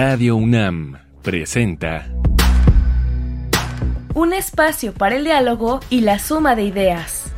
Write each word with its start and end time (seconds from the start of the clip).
Radio 0.00 0.36
UNAM 0.36 0.96
presenta 1.22 2.06
Un 4.14 4.32
espacio 4.32 4.94
para 4.94 5.16
el 5.16 5.24
diálogo 5.24 5.80
y 5.90 6.02
la 6.02 6.20
suma 6.20 6.54
de 6.54 6.62
ideas. 6.62 7.32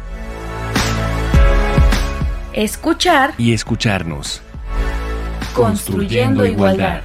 Escuchar 2.52 3.32
y 3.38 3.54
escucharnos. 3.54 4.42
Construyendo 5.54 6.44
igualdad. 6.44 7.00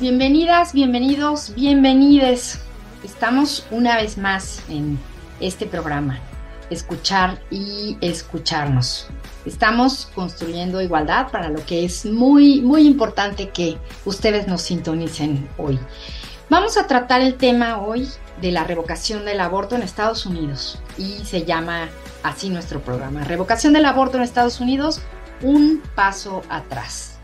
Bienvenidas, 0.00 0.72
bienvenidos, 0.72 1.54
bienvenides. 1.54 2.62
Estamos 3.04 3.66
una 3.70 3.96
vez 3.96 4.16
más 4.16 4.62
en 4.70 4.98
este 5.40 5.66
programa, 5.66 6.20
escuchar 6.70 7.38
y 7.50 7.98
escucharnos. 8.00 9.10
Estamos 9.48 10.10
construyendo 10.14 10.82
igualdad 10.82 11.28
para 11.32 11.48
lo 11.48 11.64
que 11.64 11.86
es 11.86 12.04
muy, 12.04 12.60
muy 12.60 12.86
importante 12.86 13.48
que 13.48 13.78
ustedes 14.04 14.46
nos 14.46 14.60
sintonicen 14.60 15.48
hoy. 15.56 15.78
Vamos 16.50 16.76
a 16.76 16.86
tratar 16.86 17.22
el 17.22 17.36
tema 17.36 17.78
hoy 17.78 18.06
de 18.42 18.52
la 18.52 18.64
revocación 18.64 19.24
del 19.24 19.40
aborto 19.40 19.74
en 19.74 19.80
Estados 19.80 20.26
Unidos 20.26 20.78
y 20.98 21.24
se 21.24 21.46
llama 21.46 21.88
así 22.22 22.50
nuestro 22.50 22.80
programa, 22.80 23.24
Revocación 23.24 23.72
del 23.72 23.86
aborto 23.86 24.18
en 24.18 24.22
Estados 24.22 24.60
Unidos, 24.60 25.00
un 25.40 25.82
paso 25.94 26.42
atrás. 26.50 27.18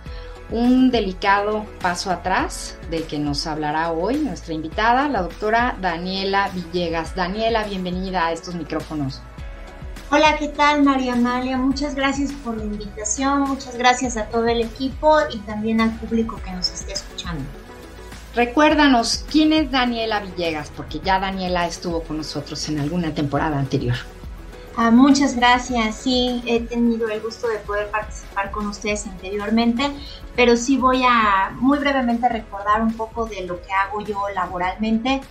Un 0.48 0.90
delicado 0.90 1.66
paso 1.82 2.10
atrás 2.10 2.78
del 2.90 3.04
que 3.04 3.18
nos 3.18 3.46
hablará 3.46 3.92
hoy 3.92 4.16
nuestra 4.16 4.54
invitada, 4.54 5.08
la 5.08 5.20
doctora 5.20 5.76
Daniela 5.78 6.48
Villegas. 6.54 7.14
Daniela, 7.14 7.64
bienvenida 7.64 8.26
a 8.26 8.32
estos 8.32 8.54
micrófonos. 8.54 9.20
Hola, 10.10 10.36
¿qué 10.38 10.48
tal 10.48 10.82
María 10.82 11.14
Amalia? 11.14 11.56
Muchas 11.56 11.94
gracias 11.94 12.30
por 12.32 12.58
la 12.58 12.64
invitación, 12.64 13.40
muchas 13.40 13.76
gracias 13.76 14.16
a 14.16 14.26
todo 14.26 14.46
el 14.46 14.60
equipo 14.60 15.16
y 15.32 15.38
también 15.38 15.80
al 15.80 15.92
público 15.98 16.38
que 16.44 16.52
nos 16.52 16.70
esté 16.70 16.92
escuchando. 16.92 17.42
Recuérdanos, 18.34 19.24
¿quién 19.30 19.52
es 19.52 19.70
Daniela 19.70 20.20
Villegas? 20.20 20.70
Porque 20.76 21.00
ya 21.00 21.18
Daniela 21.18 21.66
estuvo 21.66 22.02
con 22.02 22.18
nosotros 22.18 22.68
en 22.68 22.80
alguna 22.80 23.14
temporada 23.14 23.58
anterior. 23.58 23.96
Ah, 24.76 24.90
muchas 24.90 25.36
gracias, 25.36 25.96
sí, 25.96 26.42
he 26.46 26.60
tenido 26.60 27.08
el 27.08 27.20
gusto 27.20 27.48
de 27.48 27.58
poder 27.58 27.90
participar 27.90 28.50
con 28.50 28.66
ustedes 28.66 29.06
anteriormente, 29.06 29.90
pero 30.36 30.56
sí 30.56 30.76
voy 30.76 31.02
a 31.08 31.52
muy 31.58 31.78
brevemente 31.78 32.28
recordar 32.28 32.82
un 32.82 32.92
poco 32.92 33.24
de 33.24 33.46
lo 33.46 33.62
que 33.62 33.72
hago 33.72 34.00
yo 34.02 34.20
laboralmente. 34.34 35.22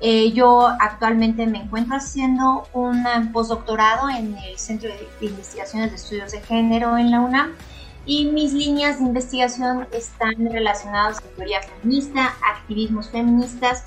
Eh, 0.00 0.32
yo 0.32 0.68
actualmente 0.80 1.46
me 1.46 1.62
encuentro 1.62 1.96
haciendo 1.96 2.68
un 2.74 3.04
postdoctorado 3.32 4.10
en 4.10 4.36
el 4.36 4.58
Centro 4.58 4.90
de 4.90 5.26
Investigaciones 5.26 5.90
de 5.90 5.96
Estudios 5.96 6.32
de 6.32 6.42
Género 6.42 6.98
en 6.98 7.10
la 7.10 7.20
UNAM 7.20 7.52
y 8.04 8.26
mis 8.26 8.52
líneas 8.52 8.98
de 8.98 9.06
investigación 9.06 9.88
están 9.92 10.34
relacionadas 10.52 11.20
con 11.20 11.30
teoría 11.32 11.60
feminista, 11.62 12.34
activismos 12.54 13.08
feministas 13.08 13.84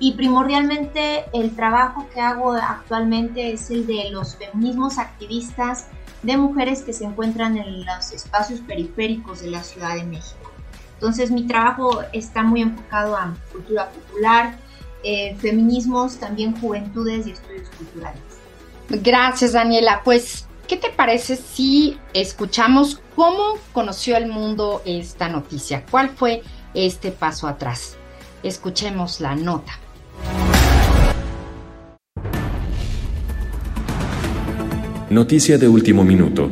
y 0.00 0.14
primordialmente 0.14 1.24
el 1.32 1.54
trabajo 1.54 2.06
que 2.12 2.20
hago 2.20 2.52
actualmente 2.52 3.52
es 3.52 3.70
el 3.70 3.86
de 3.86 4.10
los 4.10 4.36
feminismos 4.36 4.98
activistas 4.98 5.86
de 6.22 6.36
mujeres 6.36 6.82
que 6.82 6.92
se 6.92 7.04
encuentran 7.04 7.56
en 7.56 7.86
los 7.86 8.12
espacios 8.12 8.60
periféricos 8.60 9.40
de 9.42 9.50
la 9.50 9.62
Ciudad 9.62 9.94
de 9.94 10.04
México. 10.04 10.50
Entonces 10.94 11.30
mi 11.30 11.46
trabajo 11.46 12.02
está 12.12 12.42
muy 12.42 12.62
enfocado 12.62 13.16
a 13.16 13.34
cultura 13.52 13.90
popular, 13.90 14.56
eh, 15.02 15.36
feminismos, 15.38 16.16
también 16.16 16.58
juventudes 16.60 17.26
y 17.26 17.32
estudios 17.32 17.68
culturales. 17.76 18.20
Gracias, 18.88 19.52
Daniela. 19.52 20.02
Pues, 20.04 20.46
¿qué 20.68 20.76
te 20.76 20.90
parece 20.90 21.36
si 21.36 21.98
escuchamos 22.14 23.00
cómo 23.16 23.58
conoció 23.72 24.16
el 24.16 24.26
mundo 24.26 24.82
esta 24.84 25.28
noticia? 25.28 25.84
¿Cuál 25.90 26.10
fue 26.10 26.42
este 26.74 27.10
paso 27.10 27.48
atrás? 27.48 27.96
Escuchemos 28.42 29.20
la 29.20 29.34
nota. 29.34 29.72
Noticia 35.10 35.58
de 35.58 35.68
último 35.68 36.04
minuto. 36.04 36.50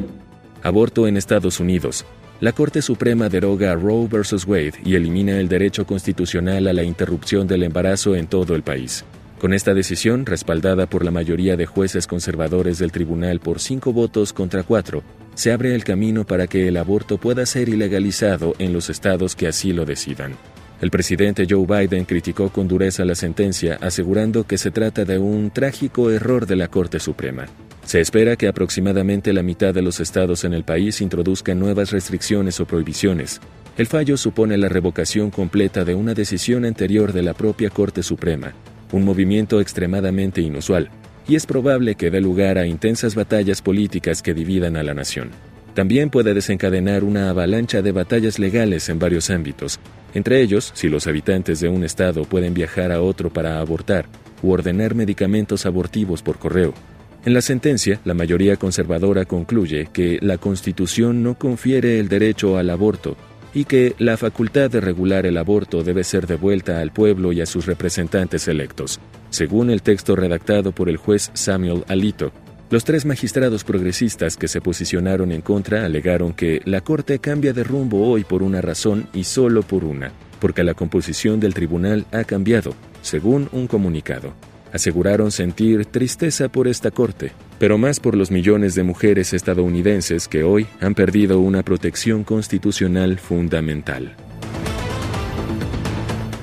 Aborto 0.62 1.06
en 1.06 1.16
Estados 1.16 1.60
Unidos. 1.60 2.05
La 2.41 2.53
Corte 2.53 2.81
Suprema 2.81 3.28
deroga 3.28 3.75
Roe 3.75 4.09
vs. 4.09 4.47
Wade 4.47 4.73
y 4.83 4.95
elimina 4.95 5.39
el 5.39 5.47
derecho 5.47 5.84
constitucional 5.84 6.69
a 6.69 6.73
la 6.73 6.83
interrupción 6.83 7.47
del 7.47 7.65
embarazo 7.65 8.17
en 8.17 8.28
todo 8.28 8.55
el 8.55 8.62
país. 8.62 9.05
Con 9.39 9.53
esta 9.53 9.75
decisión, 9.75 10.25
respaldada 10.25 10.87
por 10.87 11.05
la 11.05 11.11
mayoría 11.11 11.59
de 11.59 11.67
jueces 11.67 12.06
conservadores 12.06 12.78
del 12.78 12.93
tribunal 12.93 13.41
por 13.41 13.61
cinco 13.61 13.93
votos 13.93 14.33
contra 14.33 14.62
cuatro, 14.62 15.03
se 15.34 15.53
abre 15.53 15.75
el 15.75 15.84
camino 15.84 16.25
para 16.25 16.47
que 16.47 16.67
el 16.67 16.78
aborto 16.78 17.19
pueda 17.19 17.45
ser 17.45 17.69
ilegalizado 17.69 18.55
en 18.59 18.72
los 18.72 18.89
estados 18.89 19.37
que 19.37 19.47
así 19.47 19.75
lo 19.75 19.84
decidan. 19.84 20.33
El 20.81 20.91
presidente 20.91 21.47
Joe 21.49 21.67
Biden 21.67 22.07
criticó 22.07 22.49
con 22.49 22.69
dureza 22.69 23.05
la 23.05 23.17
sentencia, 23.17 23.77
asegurando 23.83 24.45
que 24.45 24.57
se 24.57 24.71
trata 24.71 25.05
de 25.05 25.19
un 25.19 25.51
trágico 25.51 26.11
error 26.11 26.47
de 26.47 26.57
la 26.57 26.69
Corte 26.69 27.01
Suprema. 27.01 27.45
Se 27.85 28.01
espera 28.01 28.37
que 28.37 28.49
aproximadamente 28.49 29.33
la 29.33 29.43
mitad 29.43 29.75
de 29.75 29.83
los 29.83 30.01
estados 30.01 30.45
en 30.45 30.53
el 30.53 30.65
país 30.65 31.01
introduzcan 31.01 31.59
nuevas 31.59 31.91
restricciones 31.91 32.61
o 32.61 32.67
prohibiciones. 32.67 33.41
El 33.77 33.87
fallo 33.87 34.17
supone 34.17 34.59
la 34.59 34.69
revocación 34.69 35.31
completa 35.31 35.85
de 35.85 35.95
una 35.95 36.15
decisión 36.15 36.65
anterior 36.65 37.13
de 37.13 37.23
la 37.23 37.35
propia 37.35 37.71
Corte 37.71 38.03
Suprema, 38.03 38.53
un 38.93 39.05
movimiento 39.05 39.61
extremadamente 39.61 40.41
inusual, 40.41 40.91
y 41.27 41.37
es 41.37 41.47
probable 41.47 41.95
que 41.95 42.11
dé 42.11 42.21
lugar 42.21 42.59
a 42.59 42.67
intensas 42.67 43.15
batallas 43.15 43.63
políticas 43.63 44.23
que 44.23 44.35
dividan 44.35 44.77
a 44.77 44.83
la 44.83 44.95
nación. 44.95 45.31
También 45.75 46.11
puede 46.11 46.35
desencadenar 46.35 47.05
una 47.05 47.31
avalancha 47.31 47.81
de 47.81 47.93
batallas 47.93 48.39
legales 48.39 48.89
en 48.89 48.99
varios 48.99 49.31
ámbitos, 49.31 49.79
entre 50.15 50.43
ellos 50.43 50.73
si 50.75 50.89
los 50.89 51.07
habitantes 51.07 51.61
de 51.61 51.69
un 51.69 51.85
estado 51.85 52.25
pueden 52.25 52.55
viajar 52.55 52.91
a 52.91 53.01
otro 53.01 53.31
para 53.31 53.61
abortar 53.61 54.07
u 54.43 54.51
ordenar 54.51 54.95
medicamentos 54.95 55.67
abortivos 55.67 56.23
por 56.23 56.39
correo. 56.39 56.75
En 57.23 57.35
la 57.35 57.43
sentencia, 57.43 58.01
la 58.05 58.15
mayoría 58.15 58.57
conservadora 58.57 59.27
concluye 59.27 59.89
que 59.93 60.19
la 60.23 60.39
Constitución 60.39 61.23
no 61.23 61.35
confiere 61.35 62.01
el 62.01 62.09
derecho 62.09 62.57
al 62.57 62.71
aborto 62.71 63.15
y 63.53 63.65
que 63.65 63.95
la 63.99 64.17
facultad 64.17 64.71
de 64.71 64.81
regular 64.81 65.27
el 65.27 65.37
aborto 65.37 65.83
debe 65.83 66.03
ser 66.03 66.27
devuelta 66.27 66.81
al 66.81 66.93
pueblo 66.93 67.33
y 67.33 67.43
a 67.43 67.47
sus 67.47 67.67
representantes 67.67 68.49
electos, 68.49 69.01
según 69.29 69.69
el 69.69 69.83
texto 69.83 70.17
redactado 70.17 70.73
por 70.73 70.89
el 70.89 70.97
juez 70.97 71.31
Samuel 71.35 71.85
Alito. 71.89 72.33
Los 72.71 72.85
tres 72.85 73.05
magistrados 73.05 73.65
progresistas 73.65 74.39
que 74.39 74.49
se 74.49 74.63
posicionaron 74.63 75.31
en 75.31 75.43
contra 75.43 75.85
alegaron 75.85 76.33
que 76.33 76.63
la 76.65 76.81
Corte 76.81 77.19
cambia 77.19 77.53
de 77.53 77.65
rumbo 77.65 78.09
hoy 78.09 78.25
por 78.25 78.43
una 78.43 78.63
razón 78.63 79.09
y 79.13 79.25
solo 79.25 79.63
por 79.63 79.85
una, 79.85 80.11
porque 80.39 80.65
la 80.65 80.73
composición 80.73 81.39
del 81.39 81.53
tribunal 81.53 82.07
ha 82.13 82.25
cambiado, 82.25 82.73
según 83.03 83.51
un 83.53 83.67
comunicado 83.67 84.33
aseguraron 84.73 85.31
sentir 85.31 85.87
tristeza 85.87 86.49
por 86.49 86.69
esta 86.69 86.91
corte, 86.91 87.33
pero 87.59 87.79
más 87.79 88.01
por 88.01 88.17
los 88.17 88.31
millones 88.31 88.75
de 88.75 88.83
mujeres 88.83 89.33
estadounidenses 89.33 90.29
que 90.29 90.45
hoy 90.45 90.67
han 90.81 90.95
perdido 90.95 91.41
una 91.41 91.63
protección 91.63 92.25
constitucional 92.25 93.19
fundamental. 93.19 94.17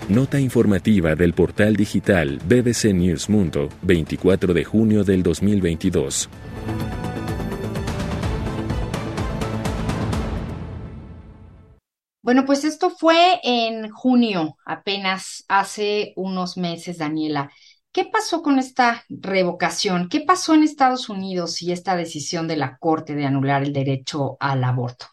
Nota 0.09 0.39
informativa 0.39 1.15
del 1.15 1.33
portal 1.33 1.75
digital 1.75 2.39
BBC 2.45 2.93
News 2.93 3.29
Mundo, 3.29 3.67
24 3.81 4.53
de 4.53 4.63
junio 4.63 5.03
del 5.03 5.21
2022. 5.21 6.29
Bueno, 12.27 12.45
pues 12.45 12.65
esto 12.65 12.89
fue 12.89 13.39
en 13.43 13.89
junio, 13.89 14.57
apenas 14.65 15.45
hace 15.47 16.11
unos 16.17 16.57
meses, 16.57 16.97
Daniela. 16.97 17.51
¿Qué 17.91 18.05
pasó 18.05 18.43
con 18.43 18.59
esta 18.59 19.03
revocación? 19.09 20.09
¿Qué 20.09 20.21
pasó 20.21 20.53
en 20.53 20.63
Estados 20.63 21.09
Unidos 21.09 21.61
y 21.61 21.71
esta 21.71 21.95
decisión 21.95 22.47
de 22.47 22.57
la 22.57 22.77
Corte 22.77 23.15
de 23.15 23.25
anular 23.25 23.63
el 23.63 23.73
derecho 23.73 24.37
al 24.39 24.63
aborto? 24.63 25.07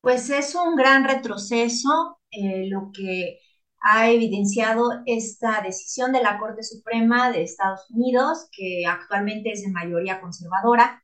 Pues 0.00 0.28
es 0.30 0.54
un 0.54 0.76
gran 0.76 1.04
retroceso 1.04 2.18
eh, 2.30 2.66
lo 2.68 2.90
que 2.92 3.38
ha 3.80 4.10
evidenciado 4.10 4.90
esta 5.06 5.60
decisión 5.62 6.12
de 6.12 6.22
la 6.22 6.38
Corte 6.38 6.62
Suprema 6.62 7.30
de 7.30 7.42
Estados 7.42 7.88
Unidos, 7.90 8.48
que 8.50 8.84
actualmente 8.86 9.52
es 9.52 9.62
de 9.62 9.70
mayoría 9.70 10.20
conservadora. 10.20 11.02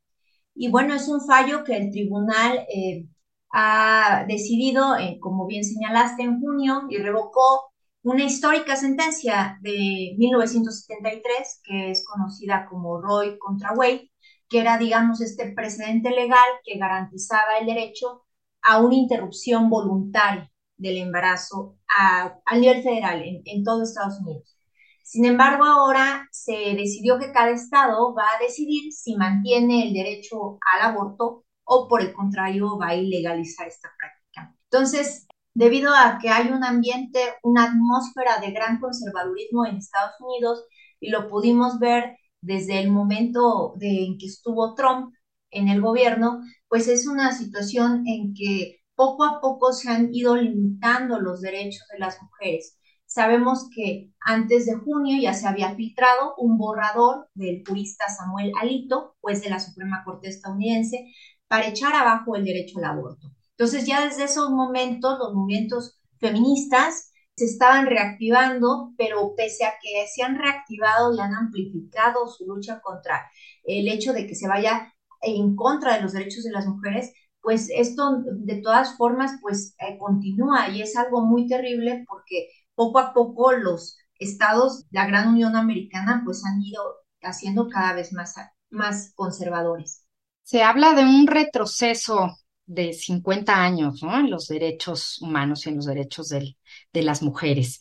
Y 0.54 0.70
bueno, 0.70 0.94
es 0.94 1.06
un 1.08 1.20
fallo 1.26 1.62
que 1.62 1.76
el 1.76 1.90
tribunal 1.90 2.66
eh, 2.74 3.06
ha 3.52 4.24
decidido, 4.26 4.96
eh, 4.96 5.18
como 5.20 5.46
bien 5.46 5.64
señalaste, 5.64 6.22
en 6.22 6.40
junio 6.40 6.82
y 6.88 6.98
revocó 6.98 7.69
una 8.02 8.24
histórica 8.24 8.76
sentencia 8.76 9.58
de 9.60 10.14
1973 10.18 11.60
que 11.62 11.90
es 11.90 12.04
conocida 12.04 12.66
como 12.68 13.00
Roy 13.00 13.38
contra 13.38 13.72
Wade, 13.72 14.10
que 14.48 14.60
era, 14.60 14.78
digamos, 14.78 15.20
este 15.20 15.52
precedente 15.52 16.10
legal 16.10 16.48
que 16.64 16.78
garantizaba 16.78 17.58
el 17.60 17.66
derecho 17.66 18.24
a 18.62 18.80
una 18.80 18.94
interrupción 18.94 19.68
voluntaria 19.70 20.50
del 20.76 20.96
embarazo 20.96 21.76
a, 21.96 22.40
nivel 22.56 22.82
federal 22.82 23.22
en, 23.22 23.42
en 23.44 23.64
todo 23.64 23.82
Estados 23.82 24.18
Unidos. 24.20 24.56
Sin 25.02 25.24
embargo, 25.24 25.64
ahora 25.64 26.28
se 26.30 26.52
decidió 26.52 27.18
que 27.18 27.32
cada 27.32 27.50
estado 27.50 28.14
va 28.14 28.24
a 28.24 28.42
decidir 28.42 28.92
si 28.92 29.16
mantiene 29.16 29.88
el 29.88 29.92
derecho 29.92 30.58
al 30.72 30.90
aborto 30.90 31.44
o 31.64 31.88
por 31.88 32.00
el 32.00 32.12
contrario 32.12 32.78
va 32.78 32.88
a 32.88 32.94
ilegalizar 32.94 33.66
esta 33.66 33.90
práctica. 33.98 34.56
Entonces, 34.64 35.26
debido 35.54 35.92
a 35.94 36.18
que 36.20 36.28
hay 36.30 36.48
un 36.50 36.64
ambiente, 36.64 37.20
una 37.42 37.64
atmósfera 37.64 38.40
de 38.40 38.52
gran 38.52 38.80
conservadurismo 38.80 39.66
en 39.66 39.76
Estados 39.76 40.14
Unidos, 40.20 40.64
y 41.00 41.10
lo 41.10 41.28
pudimos 41.28 41.78
ver 41.78 42.16
desde 42.40 42.80
el 42.80 42.90
momento 42.90 43.74
de, 43.76 44.04
en 44.06 44.18
que 44.18 44.26
estuvo 44.26 44.74
Trump 44.74 45.14
en 45.50 45.68
el 45.68 45.80
gobierno, 45.80 46.40
pues 46.68 46.88
es 46.88 47.06
una 47.06 47.32
situación 47.32 48.04
en 48.06 48.34
que 48.34 48.80
poco 48.94 49.24
a 49.24 49.40
poco 49.40 49.72
se 49.72 49.90
han 49.90 50.14
ido 50.14 50.36
limitando 50.36 51.20
los 51.20 51.40
derechos 51.40 51.86
de 51.92 51.98
las 51.98 52.20
mujeres. 52.22 52.78
Sabemos 53.06 53.68
que 53.74 54.12
antes 54.20 54.66
de 54.66 54.76
junio 54.76 55.18
ya 55.20 55.34
se 55.34 55.48
había 55.48 55.74
filtrado 55.74 56.34
un 56.38 56.58
borrador 56.58 57.28
del 57.34 57.64
jurista 57.66 58.08
Samuel 58.08 58.52
Alito, 58.60 59.16
juez 59.20 59.42
de 59.42 59.50
la 59.50 59.58
Suprema 59.58 60.02
Corte 60.04 60.28
estadounidense, 60.28 61.12
para 61.48 61.68
echar 61.68 61.94
abajo 61.94 62.36
el 62.36 62.44
derecho 62.44 62.78
al 62.78 62.84
aborto. 62.84 63.32
Entonces 63.60 63.86
ya 63.86 64.06
desde 64.06 64.24
esos 64.24 64.48
momentos 64.48 65.18
los 65.18 65.34
movimientos 65.34 66.00
feministas 66.18 67.12
se 67.36 67.44
estaban 67.44 67.84
reactivando, 67.84 68.94
pero 68.96 69.34
pese 69.36 69.66
a 69.66 69.74
que 69.82 70.06
se 70.08 70.22
han 70.22 70.38
reactivado 70.38 71.14
y 71.14 71.20
han 71.20 71.34
amplificado 71.34 72.26
su 72.26 72.46
lucha 72.46 72.80
contra 72.80 73.30
el 73.64 73.86
hecho 73.88 74.14
de 74.14 74.26
que 74.26 74.34
se 74.34 74.48
vaya 74.48 74.94
en 75.20 75.56
contra 75.56 75.94
de 75.94 76.00
los 76.00 76.14
derechos 76.14 76.44
de 76.44 76.52
las 76.52 76.66
mujeres, 76.66 77.12
pues 77.42 77.68
esto 77.68 78.22
de 78.24 78.62
todas 78.62 78.96
formas 78.96 79.32
pues 79.42 79.74
eh, 79.78 79.98
continúa 79.98 80.70
y 80.70 80.80
es 80.80 80.96
algo 80.96 81.26
muy 81.26 81.46
terrible 81.46 82.06
porque 82.08 82.48
poco 82.74 82.98
a 82.98 83.12
poco 83.12 83.52
los 83.52 83.98
estados, 84.18 84.86
la 84.90 85.06
gran 85.06 85.28
Unión 85.28 85.54
Americana, 85.54 86.22
pues 86.24 86.46
han 86.46 86.62
ido 86.62 86.80
haciendo 87.20 87.68
cada 87.68 87.92
vez 87.92 88.14
más, 88.14 88.36
más 88.70 89.12
conservadores. 89.14 90.06
Se 90.44 90.62
habla 90.62 90.94
de 90.94 91.02
un 91.02 91.26
retroceso 91.26 92.39
de 92.70 92.92
50 92.92 93.62
años 93.62 94.02
¿no? 94.02 94.16
en 94.16 94.30
los 94.30 94.46
derechos 94.46 95.20
humanos 95.20 95.66
y 95.66 95.70
en 95.70 95.76
los 95.76 95.86
derechos 95.86 96.28
de 96.28 97.02
las 97.02 97.20
mujeres. 97.20 97.80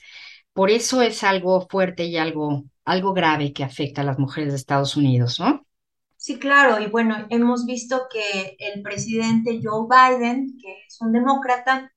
Por 0.51 0.71
eso 0.71 1.01
es 1.03 1.23
algo 1.23 1.67
fuerte 1.69 2.05
y 2.05 2.17
algo, 2.17 2.63
algo 2.85 3.13
grave 3.13 3.53
que 3.53 3.63
afecta 3.63 4.01
a 4.01 4.03
las 4.03 4.17
mujeres 4.17 4.51
de 4.51 4.57
Estados 4.57 4.97
Unidos, 4.97 5.39
¿no? 5.39 5.65
Sí, 6.17 6.39
claro, 6.39 6.83
y 6.83 6.87
bueno, 6.87 7.27
hemos 7.29 7.65
visto 7.65 8.07
que 8.11 8.57
el 8.59 8.81
presidente 8.81 9.61
Joe 9.63 9.87
Biden, 9.87 10.57
que 10.61 10.83
es 10.87 10.99
un 10.99 11.13
demócrata, 11.13 11.93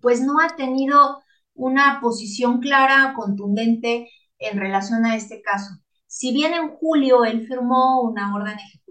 pues 0.00 0.20
no 0.20 0.40
ha 0.40 0.56
tenido 0.56 1.22
una 1.54 2.00
posición 2.02 2.60
clara, 2.60 3.14
contundente 3.16 4.10
en 4.38 4.58
relación 4.58 5.06
a 5.06 5.14
este 5.14 5.40
caso. 5.40 5.70
Si 6.06 6.32
bien 6.32 6.54
en 6.54 6.70
julio 6.70 7.24
él 7.24 7.46
firmó 7.46 8.02
una 8.02 8.34
orden 8.34 8.58
ejecutiva 8.58 8.81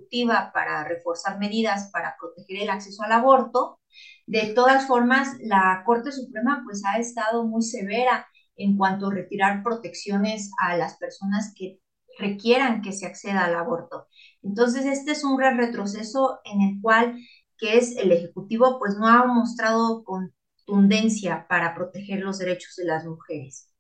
para 0.54 0.84
reforzar 0.84 1.40
medidas 1.40 1.90
para 1.92 2.16
proteger 2.20 2.64
el 2.64 2.70
acceso 2.70 3.04
al 3.04 3.14
aborto, 3.14 3.80
de 4.28 4.54
todas 4.54 4.88
formas, 4.88 5.38
la 5.42 5.84
Corte 5.86 6.12
Suprema 6.12 6.62
pues 6.64 6.84
ha 6.86 7.00
estado 7.00 7.46
muy 7.46 7.62
severa 7.62 8.28
en 8.56 8.78
cuanto 8.78 9.08
a 9.08 9.14
retirar 9.14 9.64
protecciones 9.64 10.52
a 10.60 10.78
las 10.78 10.98
personas 10.98 11.54
que 11.56 11.80
requieran 12.20 12.82
que 12.82 12.94
se 12.94 13.06
acceda 13.06 13.46
al 13.46 13.56
aborto. 13.56 14.08
Entonces, 14.44 14.86
este 14.86 15.12
es 15.12 15.24
un 15.24 15.38
gran 15.38 15.58
retroceso 15.58 16.40
en 16.44 16.62
el 16.62 16.82
cual, 16.82 17.18
que 17.58 17.78
es 17.78 17.98
el 17.98 18.12
Ejecutivo, 18.12 18.80
pues 18.80 18.96
no 18.98 19.08
ha 19.08 19.26
mostrado 19.26 20.04
contundencia 20.04 21.48
para 21.50 21.74
proteger 21.74 22.20
los 22.20 22.38
derechos 22.38 22.76
de 22.76 22.86
las 22.86 23.06
mujeres. 23.06 23.71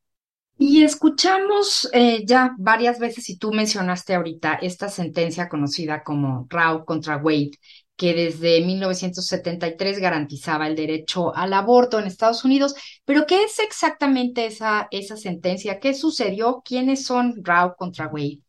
Y 0.57 0.83
escuchamos 0.83 1.89
eh, 1.91 2.23
ya 2.25 2.53
varias 2.57 2.99
veces, 2.99 3.29
y 3.29 3.37
tú 3.37 3.51
mencionaste 3.51 4.13
ahorita, 4.13 4.55
esta 4.61 4.89
sentencia 4.89 5.49
conocida 5.49 6.03
como 6.03 6.45
Rao 6.49 6.85
contra 6.85 7.17
Wade, 7.17 7.51
que 7.95 8.13
desde 8.13 8.61
1973 8.65 9.99
garantizaba 9.99 10.67
el 10.67 10.75
derecho 10.75 11.35
al 11.35 11.53
aborto 11.53 11.99
en 11.99 12.05
Estados 12.05 12.45
Unidos. 12.45 12.75
Pero, 13.05 13.25
¿qué 13.25 13.43
es 13.43 13.59
exactamente 13.59 14.45
esa, 14.45 14.87
esa 14.91 15.17
sentencia? 15.17 15.79
¿Qué 15.79 15.93
sucedió? 15.93 16.61
¿Quiénes 16.63 17.05
son 17.05 17.43
Rao 17.43 17.75
contra 17.75 18.07
Wade? 18.07 18.39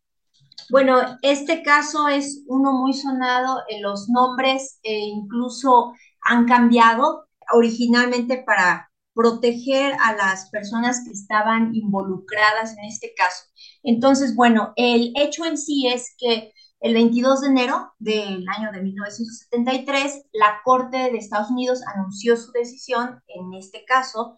Bueno, 0.71 1.01
este 1.23 1.63
caso 1.63 2.09
es 2.09 2.45
uno 2.47 2.73
muy 2.73 2.93
sonado, 2.93 3.61
en 3.69 3.83
los 3.83 4.09
nombres 4.09 4.79
e 4.83 4.99
incluso 4.99 5.93
han 6.23 6.47
cambiado 6.47 7.27
originalmente 7.53 8.43
para 8.47 8.92
proteger 9.15 9.95
a 10.01 10.15
las 10.15 10.49
personas 10.51 11.03
que 11.05 11.13
estaban 11.13 11.75
involucradas 11.75 12.77
en 12.79 12.85
este 12.85 13.13
caso. 13.17 13.45
Entonces, 13.83 14.35
bueno, 14.35 14.73
el 14.77 15.13
hecho 15.17 15.45
en 15.45 15.59
sí 15.59 15.87
es 15.89 16.15
que 16.19 16.53
el 16.83 16.95
22 16.95 17.43
de 17.43 17.47
enero 17.47 17.93
del 18.01 18.45
año 18.49 18.73
de 18.73 18.83
1973, 18.83 20.25
la 20.33 20.61
Corte 20.65 20.97
de 20.97 21.17
Estados 21.17 21.51
Unidos 21.51 21.81
anunció 21.95 22.37
su 22.37 22.51
decisión, 22.51 23.23
en 23.29 23.55
este 23.55 23.85
caso, 23.85 24.37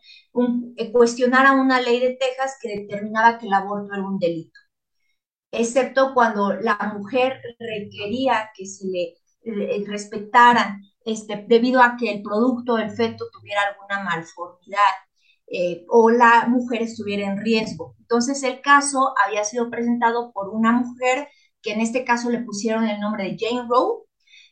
eh, 0.77 0.93
cuestionar 0.93 1.47
a 1.47 1.53
una 1.53 1.81
ley 1.81 2.00
de 2.00 2.19
Texas 2.20 2.59
que 2.61 2.81
determinaba 2.81 3.38
que 3.38 3.47
el 3.47 3.55
aborto 3.55 3.94
era 3.94 4.06
un 4.06 4.19
delito, 4.19 4.61
excepto 5.50 6.12
cuando 6.12 6.53
la 6.53 6.77
mujer 6.99 7.41
requería 7.59 8.50
que 8.55 8.67
se 8.67 8.87
le, 8.88 9.15
respetara 9.87 10.79
este, 11.05 11.45
debido 11.49 11.83
a 11.83 11.97
que 11.97 12.11
el 12.11 12.23
producto 12.23 12.77
del 12.77 12.91
feto 12.91 13.27
tuviera 13.33 13.62
alguna 13.62 14.03
malformidad 14.03 14.79
eh, 15.47 15.85
o 15.89 16.11
la 16.11 16.47
mujer 16.49 16.83
estuviera 16.83 17.27
en 17.27 17.39
riesgo. 17.39 17.95
Entonces 18.01 18.43
el 18.43 18.61
caso 18.61 19.15
había 19.27 19.45
sido 19.45 19.71
presentado 19.71 20.33
por 20.33 20.49
una 20.49 20.73
mujer 20.73 21.29
que 21.62 21.73
en 21.73 21.81
este 21.81 22.05
caso 22.05 22.31
le 22.31 22.43
pusieron 22.43 22.87
el 22.87 23.01
nombre 23.01 23.25
de 23.25 23.37
Jane 23.39 23.67
Roe, 23.69 24.05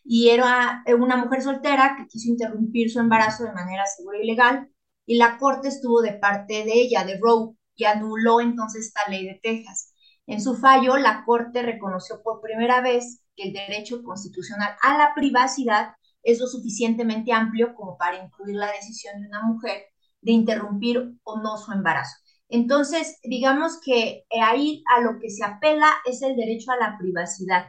y 0.04 0.30
era 0.30 0.82
una 0.98 1.16
mujer 1.16 1.42
soltera 1.42 1.94
que 1.96 2.08
quiso 2.08 2.28
interrumpir 2.28 2.90
su 2.90 2.98
embarazo 2.98 3.44
de 3.44 3.52
manera 3.52 3.84
segura 3.86 4.18
y 4.20 4.26
legal, 4.26 4.68
y 5.06 5.16
la 5.16 5.38
corte 5.38 5.68
estuvo 5.68 6.00
de 6.00 6.14
parte 6.14 6.64
de 6.64 6.72
ella, 6.72 7.04
de 7.04 7.18
Roe, 7.20 7.54
y 7.76 7.84
anuló 7.84 8.40
entonces 8.40 8.86
esta 8.86 9.08
ley 9.10 9.26
de 9.26 9.38
Texas. 9.42 9.94
En 10.26 10.40
su 10.40 10.56
fallo, 10.56 10.96
la 10.96 11.24
corte 11.24 11.62
reconoció 11.62 12.22
por 12.22 12.40
primera 12.40 12.80
vez 12.80 13.22
que 13.36 13.48
el 13.48 13.52
derecho 13.52 14.02
constitucional 14.02 14.74
a 14.82 14.96
la 14.96 15.12
privacidad 15.14 15.94
es 16.22 16.40
lo 16.40 16.46
suficientemente 16.46 17.32
amplio 17.32 17.74
como 17.74 17.96
para 17.96 18.22
incluir 18.24 18.56
la 18.56 18.72
decisión 18.72 19.20
de 19.20 19.28
una 19.28 19.42
mujer 19.42 19.84
de 20.20 20.32
interrumpir 20.32 21.18
o 21.24 21.40
no 21.40 21.56
su 21.58 21.72
embarazo. 21.72 22.16
Entonces, 22.48 23.18
digamos 23.22 23.80
que 23.84 24.24
ahí 24.42 24.84
a 24.94 25.00
lo 25.00 25.18
que 25.18 25.30
se 25.30 25.44
apela 25.44 25.90
es 26.04 26.22
el 26.22 26.36
derecho 26.36 26.70
a 26.70 26.76
la 26.76 26.98
privacidad. 26.98 27.66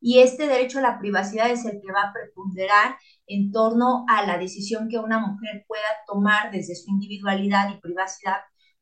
Y 0.00 0.20
este 0.20 0.46
derecho 0.46 0.78
a 0.78 0.82
la 0.82 0.98
privacidad 0.98 1.50
es 1.50 1.64
el 1.64 1.80
que 1.80 1.92
va 1.92 2.02
a 2.02 2.12
preponderar 2.12 2.96
en 3.26 3.50
torno 3.50 4.04
a 4.08 4.24
la 4.26 4.38
decisión 4.38 4.88
que 4.88 4.98
una 4.98 5.18
mujer 5.18 5.64
pueda 5.66 5.82
tomar 6.06 6.52
desde 6.52 6.76
su 6.76 6.90
individualidad 6.90 7.70
y 7.74 7.80
privacidad 7.80 8.36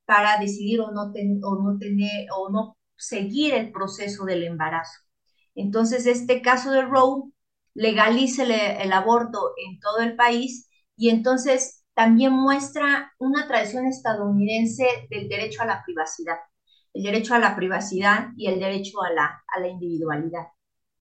para 0.04 0.38
decidir 0.38 0.80
o 0.80 0.90
no, 0.90 1.12
o 1.42 1.62
no 1.62 1.78
tener 1.78 2.26
o 2.36 2.50
no 2.50 2.76
seguir 2.96 3.54
el 3.54 3.72
proceso 3.72 4.24
del 4.24 4.44
embarazo. 4.44 5.00
Entonces, 5.54 6.06
este 6.06 6.42
caso 6.42 6.70
de 6.70 6.82
Roe 6.82 7.32
legaliza 7.76 8.44
el 8.44 8.92
aborto 8.92 9.52
en 9.56 9.78
todo 9.80 9.98
el 10.00 10.16
país 10.16 10.68
y 10.96 11.10
entonces 11.10 11.84
también 11.94 12.32
muestra 12.32 13.12
una 13.18 13.46
tradición 13.46 13.86
estadounidense 13.86 14.86
del 15.10 15.28
derecho 15.28 15.62
a 15.62 15.66
la 15.66 15.82
privacidad, 15.84 16.36
el 16.94 17.02
derecho 17.04 17.34
a 17.34 17.38
la 17.38 17.56
privacidad 17.56 18.28
y 18.36 18.48
el 18.48 18.58
derecho 18.60 19.02
a 19.02 19.10
la, 19.12 19.44
a 19.54 19.60
la 19.60 19.68
individualidad. 19.68 20.46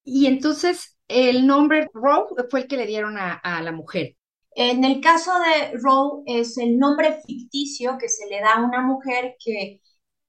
Y 0.05 0.27
entonces 0.27 0.97
el 1.07 1.45
nombre 1.45 1.89
Roe 1.93 2.25
fue 2.49 2.61
el 2.61 2.67
que 2.67 2.77
le 2.77 2.87
dieron 2.87 3.17
a, 3.17 3.33
a 3.33 3.61
la 3.61 3.71
mujer. 3.73 4.15
En 4.55 4.83
el 4.85 5.01
caso 5.01 5.31
de 5.39 5.77
Roe 5.81 6.23
es 6.25 6.57
el 6.57 6.77
nombre 6.79 7.19
ficticio 7.25 7.97
que 7.99 8.09
se 8.09 8.25
le 8.27 8.39
da 8.39 8.53
a 8.55 8.63
una 8.63 8.81
mujer 8.81 9.35
que 9.43 9.81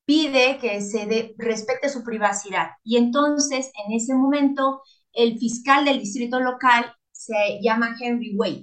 pide 0.05 0.59
que 0.59 0.81
se 0.83 1.35
respete 1.39 1.89
su 1.89 2.05
privacidad. 2.05 2.71
Y 2.85 2.97
entonces, 2.99 3.73
en 3.87 3.95
ese 3.95 4.15
momento, 4.15 4.83
el 5.17 5.39
fiscal 5.39 5.85
del 5.85 5.99
distrito 5.99 6.39
local 6.39 6.95
se 7.11 7.59
llama 7.63 7.97
Henry 8.01 8.37
Wade. 8.37 8.63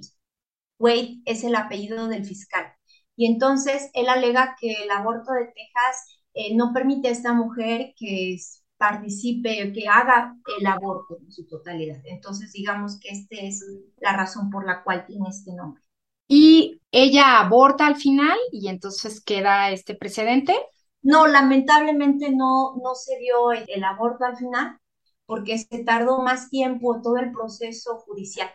Wade 0.78 1.18
es 1.26 1.44
el 1.44 1.56
apellido 1.56 2.08
del 2.08 2.24
fiscal. 2.24 2.72
Y 3.16 3.26
entonces 3.26 3.90
él 3.92 4.08
alega 4.08 4.56
que 4.58 4.72
el 4.72 4.90
aborto 4.90 5.32
de 5.32 5.46
Texas 5.46 6.20
eh, 6.32 6.54
no 6.56 6.72
permite 6.72 7.08
a 7.08 7.12
esta 7.12 7.32
mujer 7.32 7.92
que 7.96 8.36
participe, 8.76 9.72
que 9.72 9.88
haga 9.88 10.36
el 10.58 10.66
aborto 10.66 11.18
en 11.20 11.30
su 11.30 11.46
totalidad. 11.46 12.00
Entonces, 12.04 12.52
digamos 12.52 12.98
que 13.00 13.08
esta 13.10 13.36
es 13.36 13.64
la 13.98 14.16
razón 14.16 14.50
por 14.50 14.66
la 14.66 14.82
cual 14.82 15.06
tiene 15.06 15.28
este 15.28 15.52
nombre. 15.54 15.82
¿Y 16.26 16.80
ella 16.90 17.40
aborta 17.40 17.86
al 17.86 17.96
final 17.96 18.38
y 18.50 18.68
entonces 18.68 19.22
queda 19.22 19.70
este 19.70 19.94
precedente? 19.94 20.54
No, 21.02 21.26
lamentablemente 21.26 22.30
no, 22.30 22.76
no 22.82 22.94
se 22.94 23.18
dio 23.18 23.52
el 23.52 23.84
aborto 23.84 24.24
al 24.24 24.36
final 24.36 24.78
porque 25.26 25.58
se 25.58 25.84
tardó 25.84 26.22
más 26.22 26.50
tiempo 26.50 27.00
todo 27.02 27.18
el 27.18 27.32
proceso 27.32 27.98
judicial 28.00 28.50